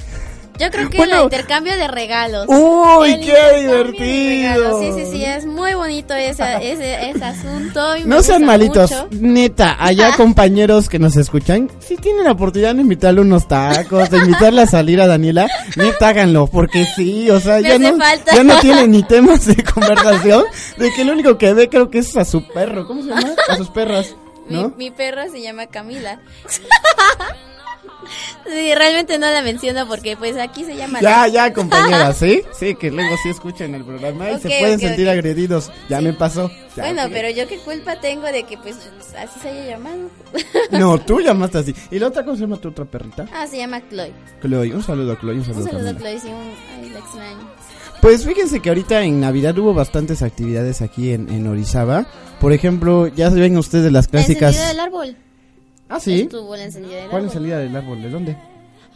Yo 0.61 0.69
creo 0.71 0.89
que 0.89 0.97
Bueno. 0.97 1.17
el 1.17 1.23
intercambio 1.23 1.75
de 1.75 1.87
regalos. 1.87 2.45
¡Uy, 2.47 3.11
El 3.13 3.19
qué 3.25 3.59
divertido! 3.61 4.79
Sí, 4.79 4.91
sí, 4.93 5.11
sí, 5.11 5.25
es 5.25 5.45
muy 5.45 5.73
bonito 5.73 6.13
ese, 6.13 6.43
ese, 6.71 7.09
ese 7.09 7.23
asunto. 7.25 7.97
y 7.97 8.03
No 8.05 8.21
sean 8.23 8.45
malitos, 8.45 8.91
mucho. 8.91 9.07
neta, 9.11 9.75
allá 9.79 10.11
compañeros 10.17 10.87
que 10.89 10.99
nos 10.99 11.17
escuchan, 11.17 11.69
si 11.79 11.97
tienen 11.97 12.23
la 12.25 12.31
oportunidad 12.31 12.75
de 12.75 12.81
invitarle 12.81 13.21
unos 13.21 13.47
tacos, 13.47 14.09
de 14.09 14.17
invitarle 14.19 14.61
a 14.61 14.67
salir 14.67 15.01
a 15.01 15.07
Daniela, 15.07 15.47
neta 15.75 16.09
háganlo, 16.09 16.47
porque 16.47 16.85
sí, 16.95 17.29
o 17.29 17.39
sea, 17.39 17.57
Me 17.59 17.69
ya 17.69 17.79
no, 17.79 17.97
falta. 17.97 18.35
ya 18.35 18.43
no 18.43 18.59
tiene 18.59 18.87
ni 18.87 19.03
temas 19.07 19.45
de 19.45 19.61
conversación, 19.63 20.43
de 20.77 20.91
que 20.93 21.03
lo 21.03 21.13
único 21.13 21.37
que 21.37 21.53
ve 21.53 21.69
creo 21.69 21.89
que 21.89 21.99
es 21.99 22.15
a 22.15 22.23
su 22.25 22.47
perro, 22.47 22.85
¿cómo 22.87 23.01
se 23.01 23.09
llama? 23.09 23.29
A 23.49 23.55
sus 23.57 23.69
perras, 23.69 24.15
Mi, 24.47 24.65
mi 24.77 24.91
perra 24.91 25.27
se 25.29 25.41
llama 25.41 25.67
Camila. 25.67 26.19
Sí, 28.45 28.75
realmente 28.75 29.17
no 29.17 29.29
la 29.29 29.41
menciono 29.41 29.87
porque 29.87 30.17
pues 30.17 30.37
aquí 30.37 30.63
se 30.65 30.75
llama... 30.75 30.99
Ya, 31.01 31.27
ya, 31.27 31.53
compañeras, 31.53 32.17
¿sí? 32.19 32.41
Sí, 32.57 32.75
que 32.75 32.91
luego 32.91 33.15
sí 33.23 33.29
escuchan 33.29 33.75
el 33.75 33.83
programa 33.83 34.31
y 34.31 34.33
Ok, 34.35 34.41
se 34.41 34.47
pueden 34.59 34.75
ok, 34.75 34.81
sentir 34.81 35.07
ok. 35.07 35.13
agredidos. 35.13 35.71
Ya 35.89 36.01
me 36.01 36.13
pasó. 36.13 36.49
ya. 36.75 36.83
Bueno, 36.83 37.03
pero 37.11 37.29
yo 37.29 37.47
qué 37.47 37.57
culpa 37.59 37.99
tengo 37.99 38.23
de 38.27 38.43
que 38.43 38.57
pues 38.57 38.77
así 39.17 39.39
se 39.41 39.49
haya 39.49 39.65
llamado. 39.71 40.09
No, 40.71 40.97
tú 40.99 41.19
llamaste 41.23 41.57
así. 41.59 41.75
¿Y 41.91 41.99
la 41.99 42.07
otra 42.07 42.23
cómo 42.23 42.35
se 42.35 42.41
llama 42.41 42.57
tu 42.57 42.69
otra 42.69 42.85
perrita? 42.85 43.25
ah, 43.33 43.45
se 43.47 43.57
llama 43.57 43.81
Chloe. 43.89 44.13
Chloe. 44.41 44.73
Un 44.75 44.83
saludo 44.83 45.13
a 45.13 45.19
Chloe, 45.19 45.35
un 45.35 45.45
saludo, 45.45 45.61
Un 45.63 45.69
saludo 45.71 45.89
a. 45.89 45.93
Chloe, 45.97 46.19
sí, 46.19 46.27
un... 46.29 46.53
Ay, 46.83 46.89
la 46.89 46.99
extraño. 46.99 47.51
Pues 48.01 48.25
fíjense 48.25 48.59
que 48.61 48.69
ahorita 48.69 49.03
en 49.03 49.19
Navidad 49.19 49.55
hubo 49.59 49.73
bastantes 49.75 50.23
actividades 50.23 50.81
aquí 50.81 51.11
en, 51.13 51.29
en 51.29 51.45
Orizaba. 51.47 52.07
Por 52.39 52.51
ejemplo, 52.51 53.07
ya 53.07 53.29
ven 53.29 53.55
ustedes 53.57 53.91
las 53.91 54.07
clásicas. 54.07 54.57
del 54.69 54.79
árbol. 54.79 55.15
Ah, 55.93 55.99
sí. 55.99 56.21
Estuvo 56.21 56.55
la 56.55 56.63
encendida 56.63 56.95
del 57.01 57.09
¿Cuál 57.09 57.23
árbol. 57.23 57.33
salida 57.33 57.59
del 57.59 57.75
árbol? 57.75 58.01
¿De 58.01 58.09
dónde? 58.09 58.37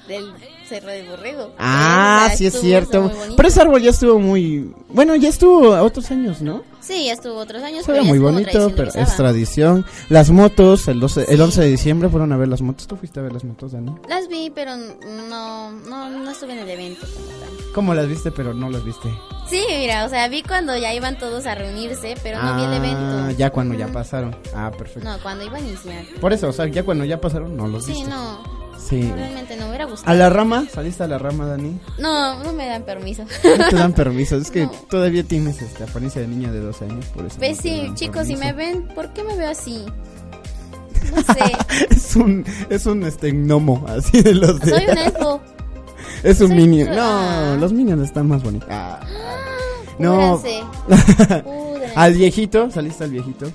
Del 0.08 0.32
Cerro 0.68 0.88
del 0.90 1.08
Borrego. 1.08 1.54
Ah, 1.60 2.30
sí 2.36 2.46
es 2.46 2.60
cierto. 2.60 3.12
Pero 3.36 3.48
ese 3.50 3.62
árbol 3.62 3.82
ya 3.82 3.90
estuvo 3.92 4.20
muy... 4.20 4.74
Bueno, 4.90 5.16
ya 5.16 5.30
estuvo 5.30 5.70
otros 5.82 6.10
años, 6.12 6.42
¿no? 6.42 6.64
Sí, 6.82 7.06
ya 7.06 7.14
estuvo 7.14 7.36
otros 7.38 7.64
años. 7.64 7.84
Pero 7.86 8.02
ya 8.02 8.08
muy 8.08 8.20
bonito, 8.20 8.68
de 8.70 8.74
pero 8.76 8.92
es 8.94 9.16
tradición. 9.16 9.86
Las 10.10 10.30
motos, 10.30 10.88
el, 10.88 11.00
12, 11.00 11.26
el 11.30 11.42
11 11.42 11.62
de 11.62 11.68
diciembre 11.68 12.10
fueron 12.10 12.32
a 12.34 12.38
ver 12.38 12.48
las 12.48 12.62
motos. 12.62 12.86
¿Tú 12.88 12.96
fuiste 12.96 13.20
a 13.20 13.24
ver 13.24 13.34
las 13.34 13.44
motos, 13.44 13.72
Dani? 13.72 13.92
Las 14.08 14.28
vi, 14.28 14.52
pero 14.54 14.76
no, 14.76 15.72
no, 15.72 16.10
no 16.10 16.32
estuve 16.32 16.54
en 16.54 16.60
el 16.60 16.70
evento 16.70 17.06
como 17.08 17.26
tal. 17.40 17.74
¿Cómo 17.74 17.94
las 17.96 18.08
viste, 18.08 18.32
pero 18.32 18.54
no 18.54 18.70
las 18.70 18.84
viste? 18.84 19.10
Sí, 19.50 19.64
mira, 19.68 20.06
o 20.06 20.10
sea, 20.10 20.28
vi 20.28 20.42
cuando 20.44 20.76
ya 20.78 20.94
iban 20.94 21.18
todos 21.18 21.46
a 21.46 21.56
reunirse, 21.56 22.16
pero 22.24 22.42
no 22.42 22.56
vi 22.56 22.64
el 22.64 22.74
Ah, 22.74 22.78
evento. 22.78 23.38
ya 23.38 23.50
cuando 23.52 23.74
ya 23.76 23.86
Ujú. 23.86 23.94
pasaron. 23.94 24.36
Ah, 24.56 24.72
perfecto. 24.76 25.08
No, 25.10 25.18
cuando 25.22 25.44
iba 25.46 25.58
a 25.58 25.62
iniciar. 25.62 26.06
Por 26.22 26.34
eso, 26.34 26.50
o 26.50 26.54
sea, 26.54 26.68
ya 26.68 26.84
cuando 26.84 27.06
ya 27.06 27.20
pasaron, 27.22 27.56
no 27.58 27.68
los 27.68 27.86
Sí, 27.86 27.92
viste. 27.94 28.10
no, 28.10 28.40
Sí. 28.80 29.02
realmente 29.12 29.56
no 29.56 29.64
me 29.64 29.70
hubiera 29.70 29.86
gustado. 29.86 30.12
¿A 30.12 30.16
la 30.16 30.30
rama? 30.30 30.66
¿Saliste 30.72 31.04
a 31.04 31.08
la 31.08 31.18
rama, 31.18 31.46
Dani? 31.48 31.80
No, 32.00 32.44
no 32.44 32.54
me 32.54 32.68
dan 32.68 32.84
permiso. 32.84 33.24
No 33.58 33.70
te 33.70 33.76
dan 33.76 33.94
permiso. 33.94 34.36
Es 34.38 34.52
que 34.52 34.66
No. 34.66 34.72
todavía 34.90 35.24
tienes 35.24 35.62
esta 35.62 35.86
apariencia 35.86 36.22
de 36.22 36.28
niña 36.28 36.52
de 36.52 36.60
12 36.60 36.86
años, 36.86 37.06
por 37.08 37.26
eso. 37.26 37.38
Pues 37.38 37.58
no 37.58 37.62
sí, 37.64 37.92
chicos, 37.96 38.28
si 38.28 38.36
permiso. 38.36 38.40
me 38.40 38.54
ven, 38.54 38.88
¿por 38.96 39.12
qué 39.14 39.24
me 39.24 39.36
veo 39.36 39.50
así? 39.50 39.84
No 41.16 41.22
sé, 41.34 41.58
es 41.92 42.16
un, 42.16 42.44
es 42.70 42.86
un 42.88 43.04
este 43.04 43.32
gnomo, 43.32 43.86
así 43.88 44.22
de 44.24 44.34
los 44.34 44.60
de... 44.60 44.72
soy 44.72 44.86
un 44.90 44.98
elfo. 44.98 45.42
Es 46.24 46.42
un 46.42 46.48
soy- 46.48 46.58
minion. 46.58 46.90
No, 46.96 47.02
ah. 47.04 47.58
los 47.60 47.72
minions 47.74 48.04
están 48.04 48.28
más 48.28 48.42
bonitos. 48.42 48.68
Ah. 48.72 49.00
No. 50.00 50.40
Púdranse. 50.42 50.64
Púdranse. 51.44 51.94
al 51.96 52.14
viejito, 52.14 52.72
saliste 52.72 53.04
al 53.04 53.12
viejito. 53.12 53.52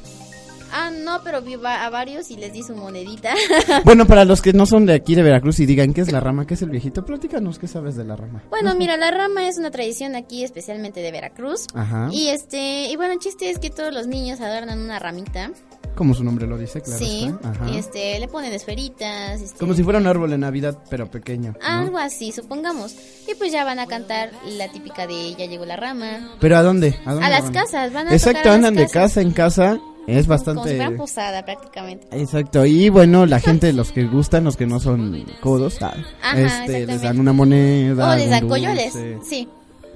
No, 1.11 1.21
pero 1.25 1.43
vi 1.43 1.55
a 1.55 1.91
varios 1.91 2.31
y 2.31 2.37
les 2.37 2.53
di 2.53 2.63
su 2.63 2.77
monedita. 2.77 3.35
Bueno, 3.85 4.07
para 4.07 4.25
los 4.25 4.43
que 4.43 4.53
no 4.53 4.65
son 4.67 4.87
de 4.87 4.95
aquí 4.95 5.15
de 5.17 5.23
Veracruz 5.25 5.59
y 5.59 5.67
digan 5.67 5.93
qué 5.93 6.03
es 6.03 6.13
la 6.13 6.21
rama, 6.21 6.47
qué 6.47 6.55
es 6.55 6.63
el 6.63 6.71
viejito, 6.71 7.05
platícanos 7.05 7.59
qué 7.59 7.67
sabes 7.67 7.97
de 7.97 8.05
la 8.05 8.15
rama. 8.15 8.43
Bueno, 8.51 8.75
mira, 8.77 8.97
la 8.97 9.11
rama 9.11 9.49
es 9.49 9.59
una 9.59 9.71
tradición 9.73 10.15
aquí, 10.15 10.45
especialmente 10.45 11.01
de 11.01 11.11
Veracruz. 11.11 11.67
Ajá. 11.75 12.09
Y 12.13 12.29
este, 12.29 12.89
y 12.89 12.95
bueno, 12.97 13.15
el 13.15 13.19
chiste 13.19 13.51
es 13.51 13.59
que 13.59 13.71
todos 13.71 13.93
los 13.93 14.07
niños 14.07 14.41
adornan 14.41 14.79
una 14.81 15.01
ramita. 15.01 15.51
Como 15.97 16.15
su 16.15 16.23
nombre 16.23 16.47
lo 16.47 16.57
dice, 16.57 16.81
claro. 16.81 16.99
sí. 17.05 17.33
Ajá. 17.43 17.69
Y 17.71 17.79
este, 17.79 18.19
le 18.21 18.29
ponen 18.29 18.53
esferitas. 18.53 19.41
este, 19.41 19.59
Como 19.59 19.75
si 19.75 19.83
fuera 19.83 19.99
un 19.99 20.07
árbol 20.07 20.31
de 20.31 20.39
Navidad, 20.39 20.79
pero 20.89 21.11
pequeño. 21.11 21.55
¿no? 21.61 21.67
Algo 21.67 21.99
así, 21.99 22.31
supongamos. 22.31 22.95
Y 23.29 23.35
pues 23.35 23.51
ya 23.51 23.65
van 23.65 23.81
a 23.81 23.87
cantar 23.87 24.31
la 24.47 24.71
típica 24.71 25.07
de 25.09 25.35
Ya 25.35 25.47
llegó 25.47 25.65
la 25.67 25.77
rama. 25.77 26.37
¿Pero 26.41 26.57
a 26.57 26.63
dónde? 26.63 26.97
¿A, 27.05 27.13
dónde 27.15 27.27
A 27.27 27.31
las 27.31 27.43
van? 27.45 27.53
casas, 27.53 27.93
van 27.93 28.09
a 28.09 28.13
Exacto, 28.13 28.39
tocar 28.43 28.53
a 28.53 28.57
las 28.59 28.69
andan 28.69 28.75
de 28.77 28.89
casa 28.91 29.21
en 29.21 29.33
casa. 29.33 29.81
Es 30.07 30.07
Como 30.07 30.23
si 30.23 30.29
bastante... 30.29 30.63
fueran 30.63 30.97
posada 30.97 31.45
prácticamente. 31.45 32.07
Exacto, 32.13 32.65
y 32.65 32.89
bueno, 32.89 33.27
la 33.27 33.41
gente, 33.41 33.73
los 33.73 33.93
que 33.93 34.05
gustan, 34.07 34.45
los 34.45 34.57
que 34.57 34.67
no 34.67 34.81
son 34.81 35.25
codos, 35.41 35.81
ah, 35.83 35.95
Ajá, 36.23 36.65
este, 36.65 36.87
les 36.87 37.03
dan 37.03 37.21
una 37.21 37.33
moneda. 37.33 38.13
O 38.13 38.17
les 38.17 38.31
dan 38.31 38.49
coyoles. 38.49 38.99
Sí. 39.23 39.49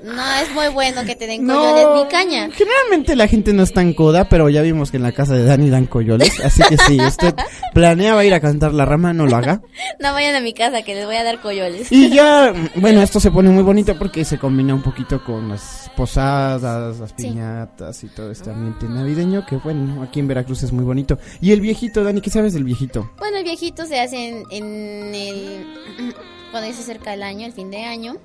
No 0.05 0.23
es 0.37 0.53
muy 0.53 0.69
bueno 0.69 1.03
que 1.05 1.17
te 1.17 1.27
den 1.27 1.47
No, 1.47 1.55
coyoles 1.59 1.87
ni 2.05 2.09
caña. 2.11 2.49
Generalmente 2.53 3.17
la 3.17 3.27
gente 3.27 3.53
no 3.55 3.62
es 3.62 3.73
tan 3.73 3.95
coda, 3.95 4.29
pero 4.29 4.49
ya 4.51 4.61
vimos 4.62 4.90
que 4.90 4.99
en 4.99 5.03
la 5.03 5.12
casa 5.12 5.35
de 5.35 5.45
Dani 5.45 5.71
dan 5.71 5.87
coyoles, 5.87 6.38
así 6.45 6.62
que 6.69 6.77
si 6.77 7.01
usted 7.01 7.35
planeaba 7.73 8.25
ir 8.25 8.35
a 8.35 8.40
cantar 8.40 8.75
la 8.75 8.85
rama, 8.85 9.12
no 9.14 9.27
lo 9.27 9.35
haga. 9.37 9.62
No 10.01 10.12
vayan 10.12 10.35
a 10.35 10.40
mi 10.40 10.53
casa 10.53 10.83
que 10.83 10.95
les 10.95 11.07
voy 11.07 11.17
a 11.17 11.25
dar 11.25 11.40
coyoles. 11.40 11.90
Y 11.90 12.11
ya, 12.11 12.53
bueno, 12.77 13.01
esto 13.01 13.21
se 13.21 13.31
pone 13.31 13.49
muy 13.51 13.62
bonito 13.62 13.97
porque 13.99 14.25
se 14.25 14.38
combina 14.38 14.75
un 14.75 14.83
poquito 14.83 15.23
con 15.25 15.49
las 15.49 15.90
posadas, 15.97 16.99
las 16.99 17.11
Sí. 17.17 17.29
piñatas 17.29 18.03
y 18.05 18.09
todo 18.09 18.31
este 18.31 18.51
ambiente 18.51 18.87
navideño 18.88 19.47
que 19.47 19.57
bueno, 19.57 20.03
aquí 20.03 20.21
en 20.21 20.29
Veracruz 20.29 20.62
es 20.64 20.73
muy 20.73 20.85
bonito. 20.85 21.19
Y 21.40 21.53
el 21.53 21.61
viejito, 21.61 22.03
Dani, 22.05 22.21
¿qué 22.21 22.31
sabes 22.31 22.53
del 22.53 22.64
viejito? 22.64 23.11
Bueno, 23.19 23.38
el 23.38 23.45
viejito 23.45 23.87
se 23.87 24.01
hace 24.01 24.29
en, 24.29 24.43
en 24.51 25.14
el... 25.14 25.67
Cuando 26.51 26.73
se 26.73 26.81
acerca 26.83 27.14
el 27.14 27.23
año, 27.23 27.47
el 27.47 27.53
fin 27.53 27.71
de 27.71 27.83
año. 27.85 28.17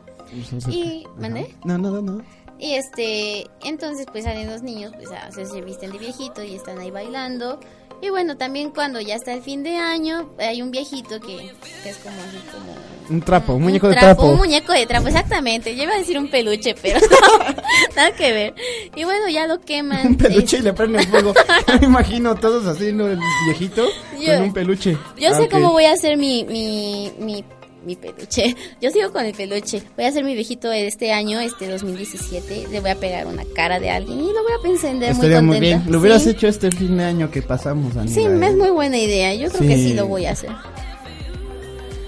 Y-. 0.69 1.05
¿mandé? 1.17 1.53
No, 1.63 1.77
nada, 1.77 2.01
no. 2.01 2.21
Y 2.61 2.73
este, 2.73 3.45
entonces 3.63 4.05
pues 4.11 4.25
salen 4.25 4.49
los 4.49 4.61
niños, 4.61 4.91
pues 4.95 5.09
a- 5.11 5.31
se, 5.31 5.45
se 5.45 5.61
visten 5.61 5.91
de 5.91 5.97
viejito 5.97 6.43
y 6.43 6.55
están 6.55 6.77
ahí 6.79 6.91
bailando. 6.91 7.59
Y 8.01 8.09
bueno, 8.09 8.37
también 8.37 8.69
cuando 8.71 9.01
ya 9.01 9.15
está 9.15 9.33
el 9.33 9.41
fin 9.41 9.61
de 9.63 9.75
año, 9.75 10.29
hay 10.39 10.61
un 10.61 10.71
viejito 10.71 11.19
que, 11.19 11.35
que 11.83 11.89
es 11.89 11.97
como 11.97 12.15
así 12.15 12.37
como... 12.51 12.73
Un 13.09 13.21
trapo, 13.21 13.53
un 13.55 13.63
muñeco 13.63 13.87
de 13.89 13.93
trapo, 13.95 14.21
trapo. 14.21 14.31
Un 14.33 14.37
muñeco 14.37 14.71
de 14.71 14.85
trapo, 14.85 15.07
exactamente. 15.07 15.75
Yo 15.75 15.83
iba 15.83 15.93
a 15.95 15.97
decir 15.97 16.17
un 16.17 16.29
peluche, 16.29 16.75
pero 16.81 16.99
nada 17.95 18.11
que 18.15 18.31
ver. 18.31 18.53
Y 18.95 19.03
bueno, 19.03 19.27
ya 19.29 19.47
lo 19.47 19.59
queman. 19.59 20.05
un 20.07 20.15
peluche 20.17 20.57
Es- 20.57 20.61
y 20.61 20.65
le 20.65 20.73
prende 20.73 21.05
fuego. 21.07 21.33
Me 21.81 21.87
imagino 21.87 22.35
todos 22.35 22.65
así, 22.67 22.91
¿no? 22.93 23.07
El 23.07 23.19
viejito 23.47 23.85
Yo- 24.19 24.33
con 24.35 24.43
un 24.43 24.53
peluche. 24.53 24.97
Yo 25.17 25.29
Ah, 25.31 25.35
sé 25.35 25.43
ok. 25.43 25.51
cómo 25.51 25.71
voy 25.71 25.85
a 25.85 25.93
hacer 25.93 26.15
mi, 26.17 26.45
mi, 26.45 27.11
mi, 27.19 27.43
mi 27.85 27.95
peluche. 27.95 28.55
Yo 28.81 28.89
sigo 28.91 29.11
con 29.11 29.25
el 29.25 29.33
peluche. 29.33 29.81
Voy 29.95 30.05
a 30.05 30.09
hacer 30.09 30.23
mi 30.23 30.33
viejito 30.35 30.71
este 30.71 31.11
año, 31.11 31.39
este 31.39 31.67
2017. 31.69 32.67
Le 32.71 32.79
voy 32.79 32.89
a 32.91 32.95
pegar 32.95 33.27
una 33.27 33.43
cara 33.55 33.79
de 33.79 33.89
alguien 33.89 34.19
y 34.19 34.27
lo 34.33 34.43
voy 34.43 34.51
a 34.65 34.69
encender 34.69 35.11
Estaría 35.11 35.41
muy 35.41 35.47
muy 35.47 35.55
contenta. 35.57 35.77
bien. 35.83 35.91
Lo 35.91 35.99
hubieras 35.99 36.23
Sí. 36.23 36.29
hecho 36.31 36.47
este 36.47 36.71
fin 36.71 36.97
de 36.97 37.03
año 37.05 37.31
que 37.31 37.41
pasamos. 37.41 37.93
Sí, 38.07 38.21
¿eh? 38.21 38.39
es 38.43 38.55
muy 38.55 38.69
buena 38.69 38.97
idea. 38.97 39.33
Yo 39.33 39.49
creo 39.49 39.67
que 39.69 39.75
Sí. 39.77 39.93
lo 39.93 40.07
voy 40.07 40.25
a 40.25 40.31
hacer. 40.31 40.49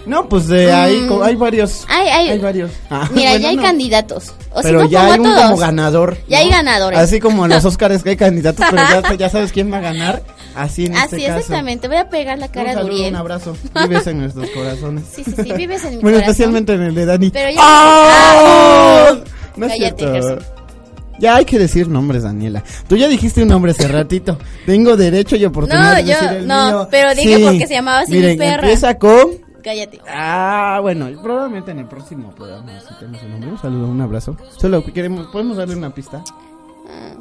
No, 0.05 0.27
pues 0.27 0.47
de 0.47 0.71
ahí 0.71 0.99
Mm. 1.01 1.21
hay 1.21 1.35
varios. 1.35 1.85
Hay, 1.87 2.07
hay, 2.07 2.29
Hay 2.29 2.39
varios. 2.39 2.71
Ah, 2.89 3.07
Mira, 3.13 3.29
bueno, 3.31 3.43
ya 3.43 3.49
hay 3.49 3.55
no. 3.55 3.61
candidatos. 3.61 4.33
O 4.51 4.57
si 4.61 4.63
Pero 4.67 4.81
no, 4.83 4.89
ya 4.89 5.05
hay 5.13 5.19
un 5.19 5.25
todos. 5.27 5.41
como 5.43 5.57
ganador. 5.57 6.17
Ya 6.27 6.39
hay 6.39 6.49
ganadores. 6.49 6.99
Así 6.99 7.19
como 7.19 7.45
en 7.45 7.51
los 7.51 7.63
Oscars 7.65 8.01
que 8.03 8.09
hay 8.09 8.17
candidatos, 8.17 8.65
pero 8.69 8.81
ya, 8.81 9.15
ya 9.15 9.29
sabes 9.29 9.51
quién 9.51 9.71
va 9.71 9.77
a 9.77 9.81
ganar. 9.81 10.23
Así 10.55 10.85
en 10.85 10.95
Así, 10.95 11.15
este 11.15 11.27
caso. 11.27 11.39
exactamente. 11.39 11.87
Voy 11.87 11.97
a 11.97 12.09
pegar 12.09 12.37
la 12.39 12.47
Un 12.47 12.51
cara 12.51 12.69
de 12.69 12.75
saludo, 12.75 12.93
Uriel. 12.93 13.09
un 13.13 13.15
abrazo. 13.15 13.55
Vives 13.87 14.07
en 14.07 14.17
nuestros 14.19 14.49
corazones. 14.51 15.03
Sí, 15.11 15.23
sí, 15.23 15.33
sí. 15.43 15.53
Vives 15.53 15.83
en 15.85 15.95
mi 15.97 16.01
Bueno, 16.01 16.17
corazón. 16.17 16.31
especialmente 16.31 16.73
en 16.73 16.81
el 16.83 16.95
de 16.95 17.05
Dani. 17.05 17.29
Pero 17.29 17.49
ya-. 17.51 17.59
¡Ah! 17.61 19.15
No 19.55 19.65
es 19.65 19.71
Cállate, 19.73 20.11
cierto. 20.11 20.45
Ya 21.19 21.35
hay 21.35 21.45
que 21.45 21.59
decir 21.59 21.87
nombres, 21.87 22.23
Daniela. 22.23 22.63
Tú 22.87 22.95
ya 22.97 23.07
dijiste 23.07 23.43
un 23.43 23.49
nombre 23.49 23.71
hace 23.71 23.87
ratito. 23.87 24.37
Tengo 24.65 24.97
derecho 24.97 25.35
y 25.35 25.45
oportunidad 25.45 25.91
No, 25.91 25.95
de 25.97 26.01
yo- 26.03 26.07
decir 26.09 26.29
el 26.37 26.47
no, 26.47 26.65
mío. 26.67 26.87
pero 26.89 27.13
dije 27.13 27.39
porque 27.45 27.67
se 27.67 27.73
llamaba 27.75 27.99
así 27.99 28.11
mi 28.13 28.17
Miren, 28.19 28.37
perra. 28.39 28.63
empieza 28.63 28.97
con... 28.97 29.27
Cállate. 29.63 29.99
Ah, 30.09 30.79
bueno, 30.81 31.07
probablemente 31.21 31.69
en 31.69 31.79
el 31.79 31.85
próximo 31.85 32.31
programa 32.33 32.71
si 32.79 32.95
tenemos 32.95 33.21
el 33.21 33.29
nombre. 33.31 33.49
Un 33.51 33.57
saludo, 33.59 33.87
un 33.87 34.01
abrazo. 34.01 34.35
Solo 34.57 34.83
que 34.83 34.91
queremos, 34.91 35.27
¿podemos 35.27 35.57
darle 35.57 35.75
una 35.75 35.93
pista? 35.93 36.23
Ah, 36.89 37.13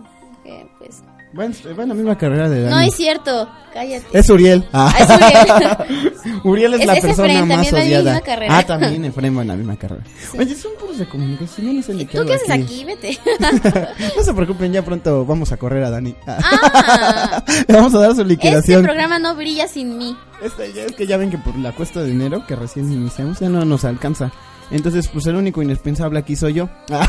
ok, 0.47 0.71
pues. 0.79 1.03
Bueno, 1.33 1.55
va 1.79 1.83
en 1.85 1.89
la 1.91 1.95
misma 1.95 2.19
carrera 2.19 2.49
de 2.49 2.63
Dani. 2.63 2.75
No 2.75 2.81
es 2.81 2.95
cierto. 2.97 3.49
Cállate. 3.73 4.05
Es 4.19 4.29
Uriel. 4.31 4.67
Ah. 4.73 4.93
Ah, 4.99 5.85
es 5.89 6.45
Uriel 6.45 6.75
es, 6.75 6.81
Es- 6.81 6.87
la 6.89 6.95
es 6.95 7.01
persona 7.05 7.45
más 7.47 7.73
odiada. 7.73 8.03
misma 8.15 8.21
carrera. 8.21 8.59
Ah, 8.59 8.63
también 8.67 9.05
Efraín 9.05 9.37
va 9.39 9.43
en 9.43 9.49
la 9.49 9.55
misma 9.55 9.77
carrera. 9.77 10.03
Oye, 10.37 10.57
son 10.57 10.73
puros 10.81 10.99
de 10.99 11.07
comunicación, 11.07 11.69
yo 11.69 11.73
no 11.75 11.83
sé 11.83 11.95
ni 11.95 12.05
qué 12.05 12.19
¿Tú 12.19 12.27
qué 12.27 12.35
haces 12.35 12.51
aquí? 12.51 12.85
Vete. 12.85 13.17
no 14.17 14.23
se 14.25 14.35
preocupen, 14.35 14.73
ya 14.73 14.85
pronto 14.85 15.25
vamos 15.25 15.53
a 15.53 15.57
correr 15.57 15.85
a 15.85 15.91
Dani. 15.91 16.17
Ah, 16.27 17.45
Le 17.69 17.75
vamos 17.75 17.95
a 17.95 17.99
dar 18.01 18.11
su 18.17 18.23
este 18.23 18.25
liquidación. 18.25 18.83
programa 18.83 19.21
no 19.21 19.37
brilla 19.37 19.69
sin 19.69 19.99
mí. 19.99 20.17
Este, 20.43 20.73
ya 20.73 20.83
es 20.83 20.93
que 20.97 21.07
ya 21.07 21.17
ven 21.17 21.31
que 21.31 21.39
por 21.39 21.55
la 21.57 21.71
cuesta 21.73 22.01
de 22.01 22.09
dinero 22.09 22.45
que 22.47 22.57
recién 22.57 22.91
iniciamos 22.93 23.39
ya 23.39 23.49
no 23.49 23.65
nos 23.65 23.85
alcanza. 23.85 24.33
Entonces, 24.73 25.07
pues 25.09 25.27
el 25.27 25.37
único 25.37 25.63
indispensable 25.63 26.19
aquí 26.19 26.35
soy 26.35 26.55
yo. 26.55 26.69
Ah, 26.91 27.07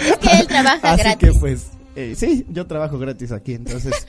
es 0.00 0.16
que 0.18 0.30
él 0.38 0.46
trabaja 0.46 0.92
Así 0.92 1.02
gratis. 1.02 1.28
que 1.32 1.38
pues, 1.40 1.66
eh, 1.98 2.14
sí, 2.14 2.46
yo 2.48 2.66
trabajo 2.68 2.96
gratis 2.96 3.32
aquí, 3.32 3.54
entonces 3.54 4.06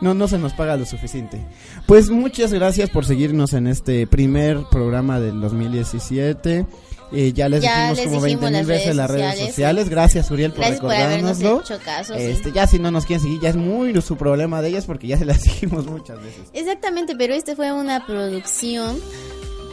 no, 0.00 0.14
no 0.14 0.26
se 0.26 0.38
nos 0.38 0.54
paga 0.54 0.76
lo 0.76 0.86
suficiente. 0.86 1.38
Pues 1.86 2.08
muchas 2.08 2.50
gracias 2.50 2.88
por 2.88 3.04
seguirnos 3.04 3.52
en 3.52 3.66
este 3.66 4.06
primer 4.06 4.58
programa 4.70 5.20
del 5.20 5.38
2017. 5.40 6.64
Eh, 7.12 7.32
ya 7.32 7.48
les 7.48 7.62
Ya 7.62 7.90
dijimos 7.92 7.98
les 7.98 8.06
como 8.06 8.20
20 8.20 8.26
dijimos 8.26 8.50
mil 8.50 8.52
las 8.58 8.66
veces 8.66 8.84
redes 8.84 8.96
las 8.96 9.10
redes 9.10 9.24
sociales, 9.26 9.50
sociales. 9.54 9.88
Gracias, 9.90 10.30
Uriel, 10.30 10.50
por 10.50 10.60
Gracias 10.60 10.80
recordárnoslo. 10.80 11.60
hecho 11.60 11.78
caso. 11.84 12.14
sí. 12.14 12.20
Este, 12.22 12.52
ya 12.52 12.66
si 12.66 12.78
no 12.78 12.90
nos 12.90 13.04
quieren 13.06 13.22
seguir, 13.22 13.40
ya 13.40 13.50
es 13.50 13.56
muy 13.56 14.00
su 14.00 14.16
problema 14.16 14.60
de 14.62 14.70
ellas 14.70 14.86
porque 14.86 15.06
ya 15.06 15.18
se 15.18 15.24
las 15.24 15.42
dijimos 15.44 15.86
muchas 15.86 16.20
veces. 16.22 16.40
Exactamente, 16.54 17.14
pero 17.16 17.34
este 17.34 17.54
fue 17.54 17.70
una 17.70 18.06
producción 18.06 18.96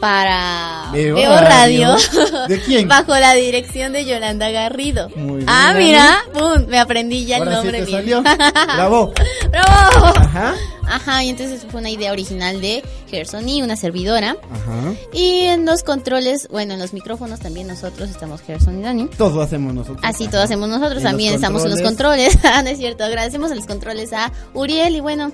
para 0.03 0.89
Veo 0.91 1.15
Veo 1.15 1.31
Radio. 1.39 1.95
Radio. 1.95 2.47
¿De 2.49 2.59
quién? 2.59 2.89
Bajo 2.89 3.17
la 3.17 3.35
dirección 3.35 3.93
de 3.93 4.03
Yolanda 4.03 4.51
Garrido. 4.51 5.07
Muy 5.15 5.37
bien, 5.37 5.45
ah, 5.47 5.73
mira, 5.77 6.17
pum, 6.33 6.65
me 6.67 6.77
aprendí 6.77 7.25
ya 7.25 7.37
el 7.37 7.43
Ahora 7.43 7.61
sí 7.61 7.67
nombre 7.67 7.85
te 7.85 7.91
salió. 7.91 8.21
Bravo. 8.75 9.13
¡Bravo! 9.49 10.05
Ajá. 10.17 10.55
Ajá, 10.85 11.23
y 11.23 11.29
entonces 11.29 11.65
fue 11.71 11.79
una 11.79 11.89
idea 11.89 12.11
original 12.11 12.59
de 12.59 12.83
Gerson 13.09 13.47
y 13.47 13.61
una 13.61 13.77
servidora. 13.77 14.35
Ajá. 14.51 14.93
Y 15.13 15.45
en 15.45 15.65
los 15.65 15.83
controles, 15.83 16.49
bueno, 16.51 16.73
en 16.73 16.81
los 16.81 16.91
micrófonos 16.91 17.39
también 17.39 17.67
nosotros 17.67 18.09
estamos 18.09 18.41
Gerson 18.41 18.79
y 18.79 18.83
Dani. 18.83 19.07
Todo 19.17 19.41
hacemos 19.41 19.73
nosotros. 19.73 20.01
Así 20.03 20.27
todo 20.27 20.41
hacemos 20.41 20.67
nosotros, 20.67 20.97
En 20.97 21.03
también 21.03 21.33
estamos 21.33 21.63
en 21.63 21.71
los 21.71 21.81
controles. 21.81 22.37
Ah, 22.43 22.61
no 22.61 22.69
es 22.69 22.77
cierto, 22.77 23.05
agradecemos 23.05 23.51
a 23.51 23.55
los 23.55 23.65
controles 23.65 24.11
a 24.11 24.31
Uriel 24.53 24.97
y 24.97 24.99
bueno, 24.99 25.31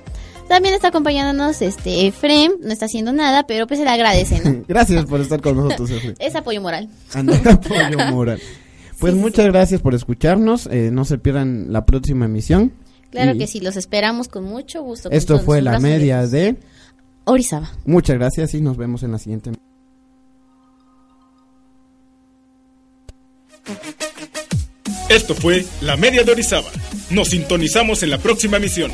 también 0.50 0.76
está 0.76 0.90
acompañándonos 0.90 1.62
este 1.62 2.08
Efrem, 2.08 2.52
no 2.62 2.74
está 2.74 2.86
haciendo 2.88 3.14
nada, 3.14 3.48
pero 3.48 3.66
pues 3.68 3.80
se 3.80 3.86
le 3.86 3.92
agradece, 3.92 4.42
¿no? 4.44 4.64
Gracias 4.68 5.06
por 5.06 5.22
estar 5.22 5.40
con 5.42 5.56
nosotros, 5.56 5.90
Efraín. 5.92 6.16
es 6.20 6.36
apoyo 6.36 6.60
moral. 6.62 6.90
Anda, 7.14 7.40
apoyo 7.54 7.98
moral. 8.12 8.42
Pues 9.00 9.14
muchas 9.14 9.46
gracias 9.46 9.82
por 9.82 9.96
escucharnos. 9.96 10.68
eh, 10.70 10.90
no 10.92 11.06
se 11.06 11.18
pierdan 11.18 11.72
la 11.72 11.86
próxima 11.86 12.26
emisión. 12.26 12.74
Claro 13.12 13.34
Y 13.34 13.38
que 13.38 13.48
sí, 13.48 13.62
los 13.62 13.78
esperamos 13.78 14.28
con 14.28 14.44
mucho 14.44 14.84
gusto. 14.84 15.10
con 15.10 15.18
Esto 15.18 15.40
fue 15.40 15.62
la 15.62 15.80
media 15.80 16.28
de 16.28 16.58
Orizaba. 17.24 17.72
Muchas 17.86 18.18
gracias 18.18 18.54
y 18.56 18.62
nos 18.62 18.76
vemos 18.76 19.04
en 19.04 19.12
la 19.14 19.18
siguiente. 19.20 19.52
Esto 25.10 25.34
fue 25.34 25.66
La 25.82 25.98
Media 25.98 26.24
de 26.24 26.32
Orizaba. 26.32 26.70
Nos 27.10 27.30
sintonizamos 27.30 28.04
en 28.04 28.12
la 28.12 28.20
próxima 28.20 28.58
emisión. 28.58 28.92